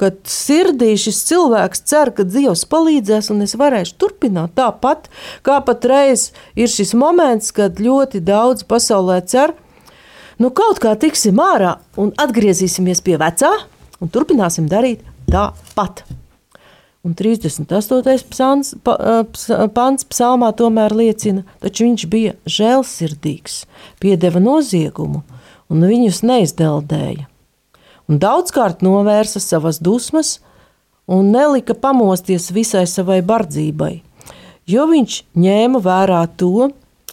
kad 0.00 0.18
sirdī 0.28 0.92
šis 1.00 1.22
cilvēks 1.28 1.84
cer, 1.88 2.12
ka 2.16 2.26
Dievs 2.28 2.66
palīdzēs, 2.68 3.30
un 3.32 3.44
es 3.46 3.56
varēšu 3.58 3.96
turpināt 4.00 4.56
tāpat, 4.58 5.08
kā 5.46 5.58
patreiz 5.64 6.30
ir 6.58 6.70
šis 6.72 6.92
moments, 6.98 7.52
kad 7.56 7.80
ļoti 7.80 8.20
daudz 8.24 8.66
pasaulē 8.68 9.22
cer, 9.28 9.54
nu 10.42 10.52
kaut 10.52 10.82
kā 10.84 10.92
tiksim 11.00 11.40
ārā 11.40 11.78
un 12.00 12.12
atgriezīsimies 12.20 13.00
pie 13.04 13.16
vecā, 13.20 13.52
un 14.00 14.12
turpināsim 14.12 14.68
darīt 14.68 15.04
tāpat. 15.32 16.04
Un 17.06 17.14
38. 17.14 18.26
psans, 18.32 18.72
pa, 18.82 18.96
pants 19.72 20.08
psalmā 20.10 20.50
tomēr 20.58 20.90
liecina, 20.90 21.44
taču 21.62 21.86
viņš 21.86 22.04
bija 22.10 22.34
žēlsirdīgs, 22.50 23.60
piedeva 24.02 24.42
noziegumu 24.42 25.22
un 25.70 25.86
viņus 25.86 26.24
neizdeldēja 26.26 27.30
un 28.08 28.20
daudzkārt 28.22 28.84
novērsa 28.86 29.42
savas 29.42 29.80
dusmas 29.82 30.38
un 31.06 31.30
nelika 31.34 31.74
pamosties 31.74 32.50
visai 32.54 32.86
savai 32.90 33.20
bardzībai, 33.26 34.00
jo 34.66 34.86
viņš 34.90 35.20
ņēma 35.38 35.82
vērā 35.82 36.22
to, 36.38 36.70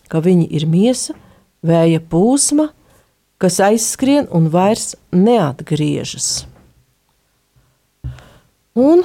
ka 0.10 0.22
viņi 0.22 0.48
ir 0.54 0.66
miesa, 0.70 1.16
vēja 1.66 2.02
pūsma, 2.10 2.70
kas 3.42 3.60
aizskrien 3.64 4.28
un 4.34 4.50
vairs 4.54 4.94
neatgriežas. 5.12 6.46
Un 8.74 9.04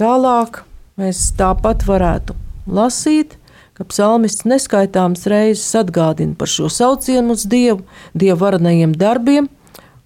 tālāk 0.00 0.62
mēs 0.96 1.28
tāpat 1.36 1.84
varētu 1.88 2.36
lasīt, 2.64 3.36
ka 3.76 3.84
psalmists 3.86 4.46
neskaitāmas 4.48 5.26
reizes 5.30 5.68
atgādina 5.78 6.34
par 6.38 6.50
šo 6.50 6.70
saucienu 6.72 7.36
uz 7.36 7.44
Dievu, 7.46 7.84
Dieva 8.16 8.38
varenajiem 8.40 8.94
darbiem 8.98 9.50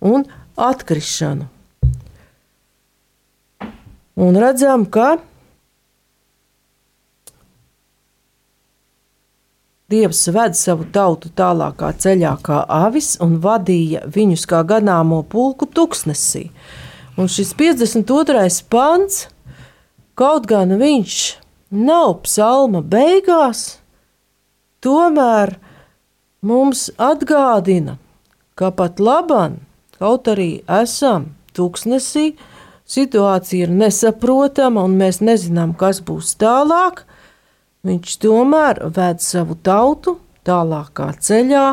un 0.03 0.27
atkrišanu. 0.63 1.49
Un 4.23 4.37
redzam, 4.37 4.85
ka 4.87 5.17
Dievs 9.93 10.23
ved 10.33 10.55
savu 10.57 10.87
tautu 10.89 11.29
tālākā 11.37 11.91
ceļā 12.01 12.31
kā 12.47 12.63
avis 12.65 13.11
un 13.21 13.35
vadīja 13.45 14.07
viņus 14.15 14.47
kā 14.49 14.63
ganāmo 14.65 15.19
pulku 15.29 15.69
tuksnesī. 15.69 16.47
Un 17.21 17.29
šis 17.29 17.51
52. 17.59 18.47
pants, 18.73 19.27
kaut 20.17 20.49
gan 20.49 20.73
viņš 20.81 21.17
nav 21.77 22.23
psalma 22.25 22.81
beigās, 22.81 23.83
tomēr 24.81 25.59
mums 26.41 26.87
atgādina, 26.97 27.99
ka 28.57 28.73
pat 28.73 28.97
labāk 28.97 29.61
Kaut 30.03 30.27
arī 30.27 30.65
esam 30.67 31.29
tūkstnesī, 31.55 32.33
situācija 32.91 33.69
ir 33.69 33.71
nesaprotama 33.71 34.83
un 34.83 34.97
mēs 34.99 35.21
nezinām, 35.23 35.77
kas 35.79 36.01
būs 36.03 36.33
tālāk, 36.41 37.05
viņš 37.87 38.17
tomēr 38.25 38.81
ved 38.97 39.23
savu 39.23 39.55
tautu 39.63 40.17
tālākā 40.43 41.07
ceļā, 41.23 41.67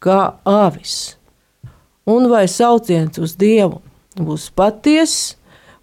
kā 0.00 0.20
avis. 0.48 0.94
Un 2.08 2.30
vai 2.32 2.46
sauciens 2.48 3.20
uz 3.20 3.36
Dievu 3.36 3.82
būs 4.16 4.48
patiess, 4.56 5.34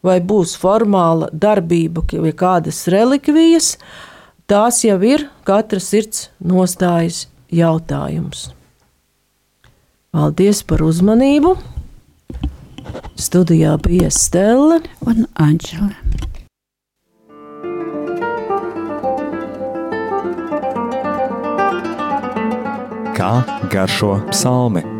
vai 0.01 0.17
būs 0.25 0.55
formāla 0.57 1.29
darbība 1.29 2.01
vai 2.17 2.33
kādas 2.33 2.81
relikvijas, 2.89 3.75
tās 4.49 4.81
jau 4.89 4.97
ir 5.05 5.29
katra 5.45 5.77
sirds 5.77 6.31
nostājas 6.41 7.27
jautājums. 7.53 8.49
Paldies 10.09 10.65
par 10.65 10.81
uzmanību! 10.81 11.74
Studijā 13.15 13.77
bija 13.83 14.09
Stela 14.11 14.79
un 15.05 15.25
Anģela. 15.35 15.93
Kā 23.15 23.31
garšo 23.71 24.19
psalmi? 24.31 24.94